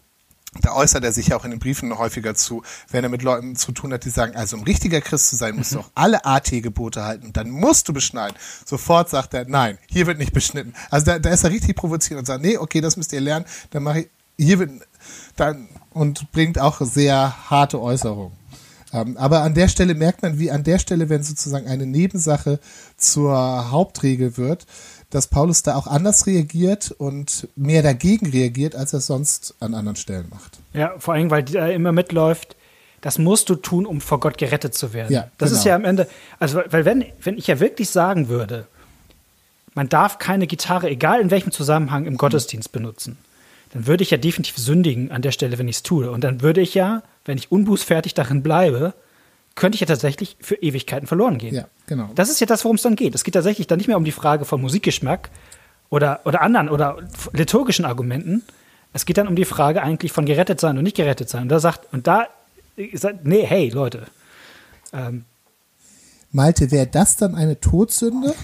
da 0.62 0.74
äußert 0.74 1.04
er 1.04 1.12
sich 1.12 1.28
ja 1.28 1.36
auch 1.36 1.44
in 1.44 1.50
den 1.50 1.60
Briefen 1.60 1.96
häufiger 1.96 2.34
zu, 2.34 2.62
wenn 2.90 3.04
er 3.04 3.10
mit 3.10 3.22
Leuten 3.22 3.56
zu 3.56 3.72
tun 3.72 3.92
hat, 3.92 4.04
die 4.04 4.10
sagen, 4.10 4.36
also 4.36 4.56
um 4.56 4.62
richtiger 4.62 5.00
Christ 5.00 5.28
zu 5.30 5.36
sein, 5.36 5.56
musst 5.56 5.72
du 5.72 5.78
mhm. 5.78 5.82
auch 5.82 5.90
alle 5.94 6.24
AT-Gebote 6.24 7.04
halten, 7.04 7.32
dann 7.32 7.50
musst 7.50 7.88
du 7.88 7.92
beschneiden. 7.92 8.36
Sofort 8.64 9.08
sagt 9.08 9.34
er, 9.34 9.46
nein, 9.48 9.78
hier 9.88 10.06
wird 10.06 10.18
nicht 10.18 10.32
beschnitten. 10.32 10.74
Also 10.90 11.06
da, 11.06 11.18
da 11.18 11.30
ist 11.30 11.44
er 11.44 11.50
richtig 11.50 11.76
provoziert 11.76 12.18
und 12.18 12.26
sagt, 12.26 12.42
nee, 12.42 12.58
okay, 12.58 12.80
das 12.80 12.96
müsst 12.96 13.12
ihr 13.12 13.20
lernen, 13.20 13.46
dann 13.70 13.82
mache 13.82 14.00
ich, 14.00 14.08
hier 14.38 14.58
wird, 14.58 14.70
dann, 15.36 15.68
und 15.90 16.30
bringt 16.32 16.58
auch 16.58 16.80
sehr 16.80 17.50
harte 17.50 17.80
Äußerungen. 17.80 18.36
Ähm, 18.92 19.16
aber 19.16 19.42
an 19.42 19.54
der 19.54 19.68
Stelle 19.68 19.94
merkt 19.94 20.22
man, 20.22 20.38
wie 20.38 20.50
an 20.50 20.64
der 20.64 20.78
Stelle, 20.78 21.08
wenn 21.08 21.22
sozusagen 21.22 21.66
eine 21.66 21.86
Nebensache 21.86 22.60
zur 22.96 23.70
Hauptregel 23.70 24.36
wird, 24.36 24.66
dass 25.10 25.28
Paulus 25.28 25.62
da 25.62 25.76
auch 25.76 25.86
anders 25.86 26.26
reagiert 26.26 26.90
und 26.90 27.48
mehr 27.56 27.82
dagegen 27.82 28.30
reagiert, 28.30 28.74
als 28.74 28.92
er 28.92 29.00
sonst 29.00 29.54
an 29.60 29.74
anderen 29.74 29.96
Stellen 29.96 30.28
macht. 30.30 30.58
Ja, 30.72 30.94
vor 30.98 31.14
allem, 31.14 31.30
weil 31.30 31.44
er 31.54 31.72
immer 31.72 31.92
mitläuft, 31.92 32.56
das 33.00 33.18
musst 33.18 33.48
du 33.48 33.54
tun, 33.54 33.86
um 33.86 34.00
vor 34.00 34.18
Gott 34.20 34.36
gerettet 34.36 34.74
zu 34.74 34.92
werden. 34.92 35.12
Ja, 35.12 35.30
das 35.38 35.50
genau. 35.50 35.58
ist 35.58 35.64
ja 35.64 35.74
am 35.76 35.84
Ende, 35.84 36.08
also 36.38 36.60
weil 36.70 36.84
wenn, 36.84 37.04
wenn 37.22 37.38
ich 37.38 37.46
ja 37.46 37.60
wirklich 37.60 37.90
sagen 37.90 38.28
würde, 38.28 38.66
man 39.74 39.88
darf 39.88 40.18
keine 40.18 40.46
Gitarre, 40.46 40.88
egal 40.88 41.20
in 41.20 41.30
welchem 41.30 41.52
Zusammenhang, 41.52 42.06
im 42.06 42.16
Gottesdienst 42.16 42.72
benutzen, 42.72 43.18
dann 43.72 43.86
würde 43.86 44.02
ich 44.02 44.10
ja 44.10 44.16
definitiv 44.16 44.56
sündigen 44.56 45.12
an 45.12 45.22
der 45.22 45.32
Stelle, 45.32 45.58
wenn 45.58 45.68
ich 45.68 45.76
es 45.76 45.82
tue. 45.82 46.10
Und 46.10 46.24
dann 46.24 46.40
würde 46.40 46.62
ich 46.62 46.74
ja, 46.74 47.02
wenn 47.26 47.36
ich 47.36 47.52
unbußfertig 47.52 48.14
darin 48.14 48.42
bleibe, 48.42 48.94
könnte 49.56 49.74
ich 49.74 49.80
ja 49.80 49.86
tatsächlich 49.86 50.36
für 50.40 50.54
Ewigkeiten 50.54 51.08
verloren 51.08 51.38
gehen. 51.38 51.54
Ja, 51.54 51.66
genau. 51.86 52.10
Das 52.14 52.30
ist 52.30 52.40
ja 52.40 52.46
das, 52.46 52.64
worum 52.64 52.76
es 52.76 52.82
dann 52.82 52.94
geht. 52.94 53.14
Es 53.14 53.24
geht 53.24 53.34
tatsächlich 53.34 53.66
dann 53.66 53.78
nicht 53.78 53.88
mehr 53.88 53.96
um 53.96 54.04
die 54.04 54.12
Frage 54.12 54.44
von 54.44 54.60
Musikgeschmack 54.60 55.30
oder, 55.88 56.20
oder 56.24 56.42
anderen 56.42 56.68
oder 56.68 56.98
liturgischen 57.32 57.84
Argumenten. 57.84 58.42
Es 58.92 59.06
geht 59.06 59.18
dann 59.18 59.26
um 59.26 59.34
die 59.34 59.44
Frage 59.44 59.82
eigentlich 59.82 60.12
von 60.12 60.26
gerettet 60.26 60.60
sein 60.60 60.78
und 60.78 60.84
nicht 60.84 60.96
gerettet 60.96 61.28
sein. 61.28 61.42
Und 61.42 61.48
da 61.48 61.58
sagt, 61.58 61.92
und 61.92 62.06
da 62.06 62.28
sagt, 62.92 63.24
nee, 63.26 63.44
hey, 63.44 63.70
Leute. 63.70 64.06
Ähm, 64.92 65.24
Malte, 66.32 66.70
wäre 66.70 66.86
das 66.86 67.16
dann 67.16 67.34
eine 67.34 67.58
Todsünde? 67.58 68.34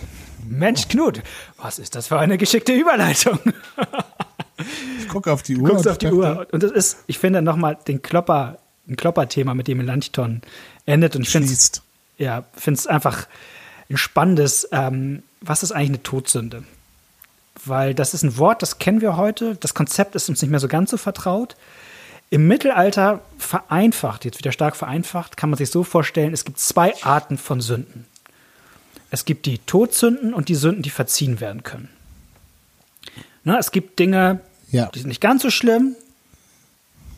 Mensch, 0.49 0.89
Knut, 0.89 1.23
was 1.59 1.79
ist 1.79 1.95
das 1.95 2.09
für 2.09 2.19
eine 2.19 2.39
geschickte 2.39 2.73
Überleitung? 2.73 3.39
ich 4.99 5.09
gucke 5.09 5.31
auf 5.31 5.43
die 5.43 5.57
Uhr. 5.57 5.69
Du 5.69 5.75
guckst 5.75 5.89
auf 5.89 5.99
die 5.99 6.11
Uhr. 6.11 6.47
Und 6.53 6.63
das 6.63 6.73
ist, 6.73 6.99
ich 7.07 7.19
finde 7.19 7.43
nochmal 7.43 7.79
den 7.87 8.01
Klopper, 8.03 8.59
ein 8.89 8.97
Klopper-Thema, 8.97 9.55
mit 9.55 9.69
dem 9.69 9.79
Melanchthon 9.79 10.41
endet. 10.87 11.17
Und 11.17 11.23
ich 11.23 11.31
finde 11.31 11.53
es 11.53 11.83
ja, 12.19 12.45
einfach 12.87 13.27
ein 13.91 13.97
spannendes, 13.97 14.69
ähm, 14.73 15.23
was 15.41 15.63
ist 15.63 15.73
eigentlich 15.73 15.91
eine 15.91 16.03
Todsünde? 16.03 16.65
Weil 17.65 17.95
das 17.95 18.15
ist 18.15 18.23
ein 18.23 18.39
Wort, 18.39 18.63
das 18.63 18.79
kennen 18.79 19.01
wir 19.01 19.17
heute. 19.17 19.57
Das 19.57 19.75
Konzept 19.75 20.15
ist 20.15 20.29
uns 20.29 20.43
nicht 20.43 20.51
mehr 20.51 20.61
so 20.61 20.69
ganz 20.69 20.91
so 20.91 20.97
vertraut. 20.97 21.57
Im 22.31 22.49
Mittelalter 22.49 23.21
vereinfacht, 23.37 24.25
jetzt 24.25 24.39
wieder 24.39 24.53
stark 24.53 24.75
vereinfacht, 24.75 25.37
kann 25.37 25.51
man 25.51 25.59
sich 25.59 25.71
so 25.71 25.85
vorstellen, 25.85 26.33
es 26.33 26.45
gibt 26.45 26.59
zwei 26.59 26.95
Arten 27.03 27.37
von 27.37 27.61
Sünden. 27.61 28.07
Es 29.11 29.27
gibt 29.27 29.45
die 29.45 29.59
Todsünden 29.59 30.33
und 30.33 30.49
die 30.49 30.55
Sünden, 30.55 30.83
die 30.83 30.91
verziehen 30.91 31.41
werden 31.41 31.63
können. 31.63 31.91
Na, 33.45 33.59
es 33.59 33.71
gibt 33.71 33.99
Dinge, 33.99 34.41
ja. 34.71 34.87
die 34.95 35.01
sind 35.01 35.09
nicht 35.09 35.21
ganz 35.21 35.43
so 35.43 35.51
schlimm, 35.51 35.95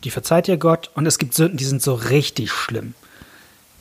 die 0.03 0.11
verzeiht 0.11 0.47
dir 0.47 0.57
Gott, 0.57 0.91
und 0.95 1.05
es 1.05 1.17
gibt 1.17 1.33
Sünden, 1.33 1.57
die 1.57 1.63
sind 1.63 1.81
so 1.81 1.93
richtig 1.93 2.51
schlimm 2.51 2.93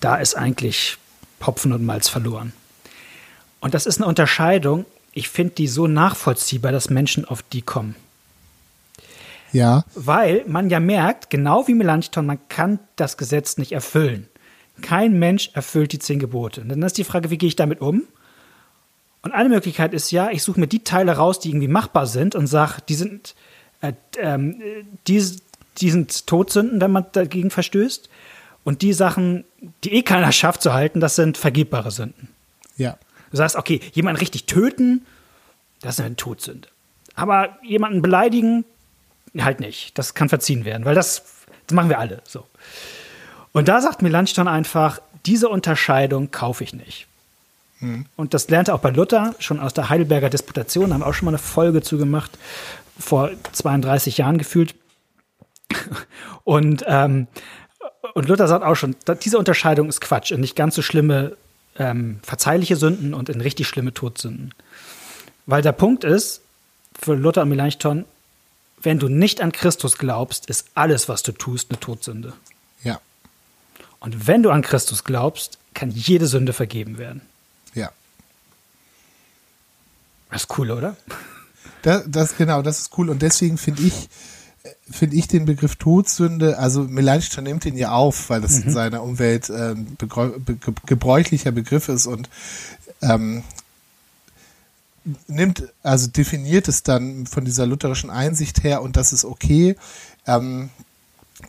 da 0.05 0.17
ist 0.17 0.35
eigentlich 0.35 0.99
Hopfen 1.45 1.73
und 1.73 1.85
Malz 1.85 2.09
verloren. 2.09 2.53
Und 3.61 3.75
das 3.75 3.87
ist 3.87 3.99
eine 3.99 4.07
Unterscheidung, 4.07 4.85
ich 5.13 5.29
finde 5.29 5.55
die 5.55 5.69
so 5.69 5.87
nachvollziehbar, 5.87 6.73
dass 6.73 6.91
Menschen 6.91 7.25
auf 7.25 7.43
die 7.43 7.63
kommen. 7.63 7.95
Ja. 9.53 9.85
Weil 9.95 10.45
man 10.47 10.69
ja 10.69 10.81
merkt, 10.81 11.31
genau 11.31 11.69
wie 11.69 11.75
Melanchthon, 11.75 12.27
man 12.27 12.39
kann 12.49 12.81
das 12.97 13.17
Gesetz 13.17 13.57
nicht 13.57 13.73
erfüllen. 13.73 14.29
Kein 14.83 15.19
Mensch 15.19 15.51
erfüllt 15.55 15.93
die 15.93 16.01
zehn 16.01 16.19
Gebote. 16.19 16.63
Und 16.63 16.71
dann 16.71 16.83
ist 16.83 16.99
die 16.99 17.05
Frage, 17.05 17.31
wie 17.31 17.39
gehe 17.39 17.47
ich 17.47 17.57
damit 17.57 17.81
um? 17.81 18.03
Und 19.23 19.33
eine 19.33 19.49
Möglichkeit 19.49 19.95
ist 19.95 20.11
ja, 20.11 20.31
ich 20.31 20.43
suche 20.43 20.61
mir 20.61 20.67
die 20.67 20.83
Teile 20.83 21.13
raus, 21.13 21.39
die 21.39 21.51
irgendwie 21.51 21.69
machbar 21.69 22.07
sind 22.07 22.35
und 22.35 22.49
sage, 22.49 22.83
die 22.89 22.95
sind, 22.95 23.35
äh, 23.81 23.93
ähm, 24.19 24.61
die, 25.07 25.25
die 25.79 25.91
sind 25.91 26.27
Todsünden, 26.27 26.81
wenn 26.81 26.91
man 26.91 27.07
dagegen 27.13 27.51
verstößt. 27.51 28.11
Und 28.65 28.83
die 28.83 28.93
Sachen, 28.93 29.45
die 29.85 29.93
eh 29.93 30.03
keiner 30.03 30.33
schafft 30.33 30.63
zu 30.63 30.73
halten, 30.73 31.01
das 31.01 31.17
sind 31.17 31.37
vergebbare 31.37 31.91
Sünden. 31.91 32.29
Ja. 32.77 32.97
Du 33.31 33.37
sagst, 33.37 33.57
okay, 33.57 33.81
jemanden 33.93 34.19
richtig 34.19 34.47
töten, 34.47 35.05
das 35.81 35.99
ist 35.99 36.05
eine 36.05 36.17
Todsünde. 36.17 36.69
Aber 37.15 37.59
jemanden 37.63 38.03
beleidigen, 38.03 38.65
halt 39.39 39.61
nicht. 39.61 39.99
Das 39.99 40.15
kann 40.15 40.29
verziehen 40.29 40.65
werden, 40.65 40.85
weil 40.85 40.95
das, 40.95 41.25
das 41.67 41.75
machen 41.75 41.89
wir 41.89 41.99
alle 41.99 42.23
so. 42.25 42.47
Und 43.53 43.69
da 43.69 43.81
sagt 43.81 44.03
Melanchthon 44.03 44.49
einfach, 44.49 45.01
diese 45.27 45.49
Unterscheidung 45.49 46.31
kaufe 46.31 46.65
ich 46.65 46.73
nicht. 46.73 47.07
Mhm. 47.81 48.07
Und 48.17 48.35
das 48.35 48.49
lernte 48.49 48.75
auch 48.75 48.81
bei 48.81 48.91
Luther, 48.91 49.35
schon 49.39 49.61
aus 49.61 49.75
der 49.75 49.91
Heidelberger 49.91 50.31
Disputation, 50.31 50.93
haben 50.93 51.03
auch 51.03 51.15
schon 51.15 51.27
mal 51.27 51.33
eine 51.33 51.39
Folge 51.39 51.83
zugemacht, 51.83 52.39
vor 52.99 53.31
32 53.53 54.19
Jahren 54.19 54.39
gefühlt. 54.39 54.75
Und 56.45 56.85
ähm, 56.87 57.27
und 58.13 58.29
Luther 58.29 58.49
sagt 58.49 58.65
auch 58.65 58.75
schon, 58.75 58.97
diese 59.23 59.39
Unterscheidung 59.39 59.89
ist 59.89 60.01
Quatsch 60.01 60.31
in 60.31 60.41
nicht 60.41 60.57
ganz 60.57 60.75
so 60.75 60.83
schlimme 60.83 61.37
ähm, 61.79 62.21
verzeihliche 62.23 62.77
Sünden 62.77 63.15
und 63.15 63.29
in 63.29 63.41
richtig 63.41 63.67
schlimme 63.67 63.95
Todsünden. 63.95 64.55
Weil 65.47 65.63
der 65.63 65.73
Punkt 65.73 66.05
ist, 66.05 66.43
für 66.99 67.15
Luther 67.15 67.43
und 67.43 67.49
Melanchthon, 67.49 68.05
wenn 68.81 68.99
du 68.99 69.09
nicht 69.09 69.41
an 69.41 69.53
Christus 69.53 69.99
glaubst, 69.99 70.47
ist 70.47 70.69
alles, 70.75 71.09
was 71.09 71.23
du 71.23 71.33
tust, 71.33 71.71
eine 71.71 71.81
Todsünde. 71.81 72.35
Ja. 72.83 73.01
Und 74.01 74.27
wenn 74.27 74.43
du 74.43 74.51
an 74.51 74.63
Christus 74.63 75.05
glaubst, 75.05 75.59
kann 75.73 75.91
jede 75.91 76.27
Sünde 76.27 76.53
vergeben 76.53 76.99
werden. 76.99 77.23
Ja. 77.75 77.91
Das 80.31 80.43
ist 80.43 80.59
cool, 80.59 80.71
oder? 80.71 80.97
Das, 81.83 82.05
das 82.07 82.37
genau, 82.37 82.63
das 82.63 82.81
ist 82.81 82.99
cool. 82.99 83.11
Und 83.11 83.23
deswegen 83.23 83.59
finde 83.59 83.83
ich, 83.83 84.09
finde 84.91 85.17
ich 85.17 85.29
den 85.29 85.45
Begriff 85.45 85.77
Todsünde, 85.77 86.59
also 86.59 86.83
Melanchthon 86.83 87.45
nimmt 87.45 87.67
ihn 87.67 87.77
ja 87.77 87.93
auf, 87.93 88.31
weil 88.31 88.41
das 88.41 88.59
mhm. 88.59 88.63
in 88.65 88.73
seiner 88.73 89.03
Umwelt 89.03 89.51
äh, 89.51 89.75
gebräuchlicher 90.87 91.53
Begriff 91.53 91.89
ist 91.89 92.07
und 92.07 92.31
ähm, 93.03 93.43
nimmt, 95.27 95.65
also 95.83 96.07
definiert 96.07 96.69
es 96.69 96.83
dann 96.83 97.27
von 97.27 97.45
dieser 97.45 97.67
lutherischen 97.67 98.11
Einsicht 98.11 98.63
her 98.63 98.81
und 98.81 98.97
das 98.97 99.13
ist 99.13 99.25
okay. 99.25 99.77
Ähm, 100.27 100.71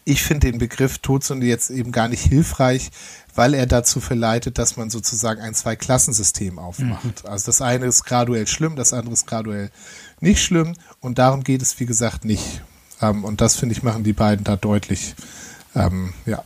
ich 0.03 0.23
finde 0.23 0.51
den 0.51 0.59
Begriff 0.59 0.97
Todsünde 0.97 1.45
jetzt 1.45 1.69
eben 1.69 1.93
gar 1.93 2.09
nicht 2.09 2.23
hilfreich, 2.23 2.91
weil 3.33 3.53
er 3.53 3.65
dazu 3.65 4.01
verleitet, 4.01 4.57
dass 4.57 4.75
man 4.75 4.89
sozusagen 4.89 5.41
ein 5.41 5.53
Zwei-Klassensystem 5.53 6.59
aufmacht. 6.59 7.23
Mhm. 7.23 7.29
Also 7.29 7.45
das 7.45 7.61
eine 7.61 7.85
ist 7.85 8.03
graduell 8.03 8.47
schlimm, 8.47 8.75
das 8.75 8.91
andere 8.91 9.13
ist 9.13 9.25
graduell 9.25 9.71
nicht 10.19 10.43
schlimm 10.43 10.73
und 10.99 11.17
darum 11.17 11.43
geht 11.43 11.61
es, 11.61 11.79
wie 11.79 11.85
gesagt, 11.85 12.25
nicht. 12.25 12.61
Ähm, 13.01 13.23
und 13.23 13.41
das, 13.41 13.57
finde 13.57 13.73
ich, 13.73 13.83
machen 13.83 14.03
die 14.03 14.13
beiden 14.13 14.43
da 14.43 14.55
deutlich. 14.55 15.15
Ähm, 15.75 16.13
ja. 16.25 16.43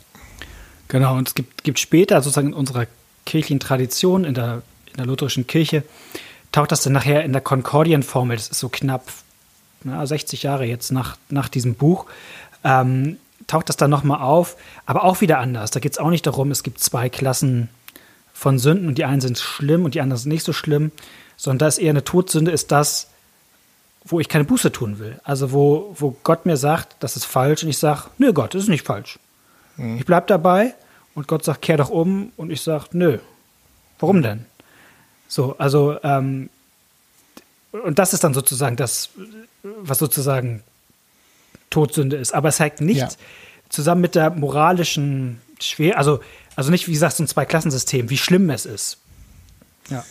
Genau, 0.87 1.17
und 1.17 1.27
es 1.27 1.35
gibt, 1.35 1.63
gibt 1.63 1.79
später 1.79 2.21
sozusagen 2.21 2.47
in 2.47 2.53
unserer 2.53 2.87
kirchlichen 3.25 3.59
Tradition, 3.59 4.23
in 4.23 4.33
der, 4.33 4.63
in 4.87 4.97
der 4.97 5.05
lutherischen 5.05 5.45
Kirche, 5.45 5.83
taucht 6.51 6.71
das 6.71 6.81
dann 6.81 6.93
nachher 6.93 7.23
in 7.23 7.31
der 7.31 7.41
Konkordienformel, 7.41 8.35
das 8.35 8.49
ist 8.49 8.59
so 8.59 8.69
knapp 8.69 9.03
na, 9.83 10.05
60 10.05 10.43
Jahre 10.43 10.65
jetzt 10.65 10.91
nach, 10.91 11.17
nach 11.29 11.47
diesem 11.47 11.75
Buch, 11.75 12.05
ähm, 12.63 13.17
taucht 13.47 13.69
das 13.69 13.77
dann 13.77 13.89
nochmal 13.89 14.21
auf, 14.21 14.57
aber 14.85 15.03
auch 15.03 15.21
wieder 15.21 15.39
anders. 15.39 15.71
Da 15.71 15.79
geht 15.79 15.93
es 15.93 15.97
auch 15.97 16.09
nicht 16.09 16.25
darum, 16.25 16.51
es 16.51 16.63
gibt 16.63 16.79
zwei 16.79 17.09
Klassen 17.09 17.69
von 18.33 18.59
Sünden 18.59 18.87
und 18.87 18.97
die 18.97 19.05
einen 19.05 19.21
sind 19.21 19.37
schlimm 19.37 19.85
und 19.85 19.95
die 19.95 20.01
anderen 20.01 20.21
sind 20.21 20.31
nicht 20.31 20.43
so 20.43 20.53
schlimm, 20.53 20.91
sondern 21.37 21.59
da 21.59 21.67
ist 21.67 21.77
eher 21.77 21.91
eine 21.91 22.03
Todsünde, 22.03 22.51
ist 22.51 22.71
das, 22.71 23.09
wo 24.09 24.19
ich 24.19 24.27
keine 24.27 24.43
Buße 24.43 24.71
tun 24.71 24.99
will. 24.99 25.19
Also 25.23 25.51
wo, 25.51 25.95
wo 25.97 26.15
Gott 26.23 26.45
mir 26.45 26.57
sagt, 26.57 26.95
das 26.99 27.15
ist 27.15 27.25
falsch 27.25 27.63
und 27.63 27.69
ich 27.69 27.77
sage, 27.77 28.03
nö 28.17 28.33
Gott, 28.33 28.53
das 28.53 28.63
ist 28.63 28.69
nicht 28.69 28.85
falsch. 28.85 29.19
Mhm. 29.77 29.97
Ich 29.97 30.05
bleibe 30.05 30.27
dabei 30.27 30.73
und 31.15 31.27
Gott 31.27 31.45
sagt, 31.45 31.61
kehr 31.61 31.77
doch 31.77 31.89
um 31.89 32.31
und 32.35 32.51
ich 32.51 32.61
sage, 32.61 32.85
nö. 32.91 33.19
Warum 33.99 34.21
denn? 34.21 34.45
So, 35.27 35.55
also 35.57 35.97
ähm, 36.03 36.49
und 37.71 37.99
das 37.99 38.13
ist 38.13 38.23
dann 38.23 38.33
sozusagen 38.33 38.75
das, 38.75 39.09
was 39.63 39.99
sozusagen 39.99 40.63
Todsünde 41.69 42.17
ist. 42.17 42.33
Aber 42.33 42.49
es 42.49 42.59
hängt 42.59 42.81
nicht 42.81 42.97
ja. 42.97 43.09
zusammen 43.69 44.01
mit 44.01 44.15
der 44.15 44.31
moralischen 44.31 45.39
Schwer, 45.59 45.97
also, 45.97 46.19
also 46.55 46.71
nicht, 46.71 46.87
wie 46.87 46.93
gesagt, 46.93 47.17
so 47.17 47.23
ein 47.23 47.27
Zweiklassensystem, 47.27 48.09
wie 48.09 48.17
schlimm 48.17 48.49
es 48.49 48.65
ist. 48.65 48.97
Ja. 49.89 50.03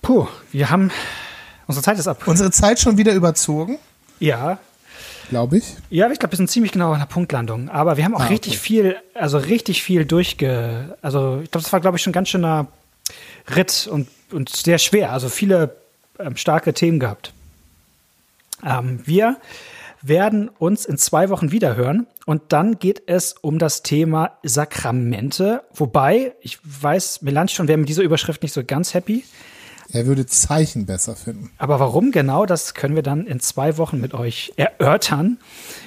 Puh, 0.00 0.28
wir 0.52 0.70
haben, 0.70 0.90
unsere 1.66 1.84
Zeit 1.84 1.98
ist 1.98 2.08
ab. 2.08 2.22
Unsere 2.26 2.50
Zeit 2.50 2.80
schon 2.80 2.96
wieder 2.96 3.12
überzogen? 3.12 3.78
Ja. 4.18 4.58
Glaube 5.28 5.58
ich. 5.58 5.64
Ja, 5.90 6.10
ich 6.10 6.18
glaube, 6.18 6.32
wir 6.32 6.36
sind 6.36 6.50
ziemlich 6.50 6.72
genau 6.72 6.92
an 6.92 7.00
der 7.00 7.06
Punktlandung. 7.06 7.68
Aber 7.68 7.96
wir 7.96 8.04
haben 8.04 8.14
auch 8.14 8.20
ah, 8.20 8.26
richtig 8.26 8.54
okay. 8.54 8.60
viel, 8.60 8.96
also 9.14 9.38
richtig 9.38 9.82
viel 9.82 10.04
durchge, 10.04 10.96
also 11.02 11.40
ich 11.42 11.50
glaube, 11.50 11.64
das 11.64 11.72
war, 11.72 11.80
glaube 11.80 11.96
ich, 11.96 12.02
schon 12.02 12.12
ein 12.12 12.14
ganz 12.14 12.28
schöner 12.28 12.68
Ritt 13.54 13.88
und, 13.90 14.08
und 14.32 14.48
sehr 14.48 14.78
schwer. 14.78 15.12
Also 15.12 15.28
viele 15.28 15.76
ähm, 16.18 16.36
starke 16.36 16.74
Themen 16.74 17.00
gehabt. 17.00 17.32
Ähm, 18.64 19.00
wir 19.04 19.36
werden 20.02 20.48
uns 20.48 20.86
in 20.86 20.98
zwei 20.98 21.30
Wochen 21.30 21.50
wieder 21.50 21.74
hören 21.74 22.06
und 22.26 22.52
dann 22.52 22.78
geht 22.78 23.02
es 23.06 23.32
um 23.32 23.58
das 23.58 23.82
Thema 23.82 24.38
Sakramente. 24.42 25.62
Wobei, 25.74 26.34
ich 26.40 26.58
weiß, 26.62 27.22
Melanch 27.22 27.52
schon 27.52 27.68
wäre 27.68 27.78
mit 27.78 27.88
dieser 27.88 28.02
Überschrift 28.02 28.42
nicht 28.42 28.52
so 28.52 28.62
ganz 28.64 28.94
happy. 28.94 29.24
Er 29.92 30.06
würde 30.06 30.26
Zeichen 30.26 30.86
besser 30.86 31.16
finden. 31.16 31.50
Aber 31.58 31.80
warum 31.80 32.10
genau, 32.10 32.46
das 32.46 32.74
können 32.74 32.94
wir 32.94 33.02
dann 33.02 33.26
in 33.26 33.40
zwei 33.40 33.78
Wochen 33.78 34.00
mit 34.00 34.14
euch 34.14 34.52
erörtern. 34.56 35.38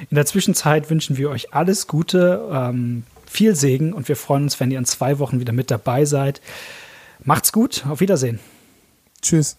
In 0.09 0.15
der 0.15 0.25
Zwischenzeit 0.25 0.89
wünschen 0.89 1.17
wir 1.17 1.29
euch 1.29 1.53
alles 1.53 1.87
Gute, 1.87 2.47
ähm, 2.51 3.03
viel 3.25 3.55
Segen 3.55 3.93
und 3.93 4.07
wir 4.07 4.15
freuen 4.15 4.43
uns, 4.43 4.59
wenn 4.59 4.71
ihr 4.71 4.79
in 4.79 4.85
zwei 4.85 5.19
Wochen 5.19 5.39
wieder 5.39 5.53
mit 5.53 5.69
dabei 5.69 6.05
seid. 6.05 6.41
Macht's 7.23 7.51
gut, 7.51 7.85
auf 7.87 7.99
Wiedersehen. 7.99 8.39
Tschüss. 9.21 9.57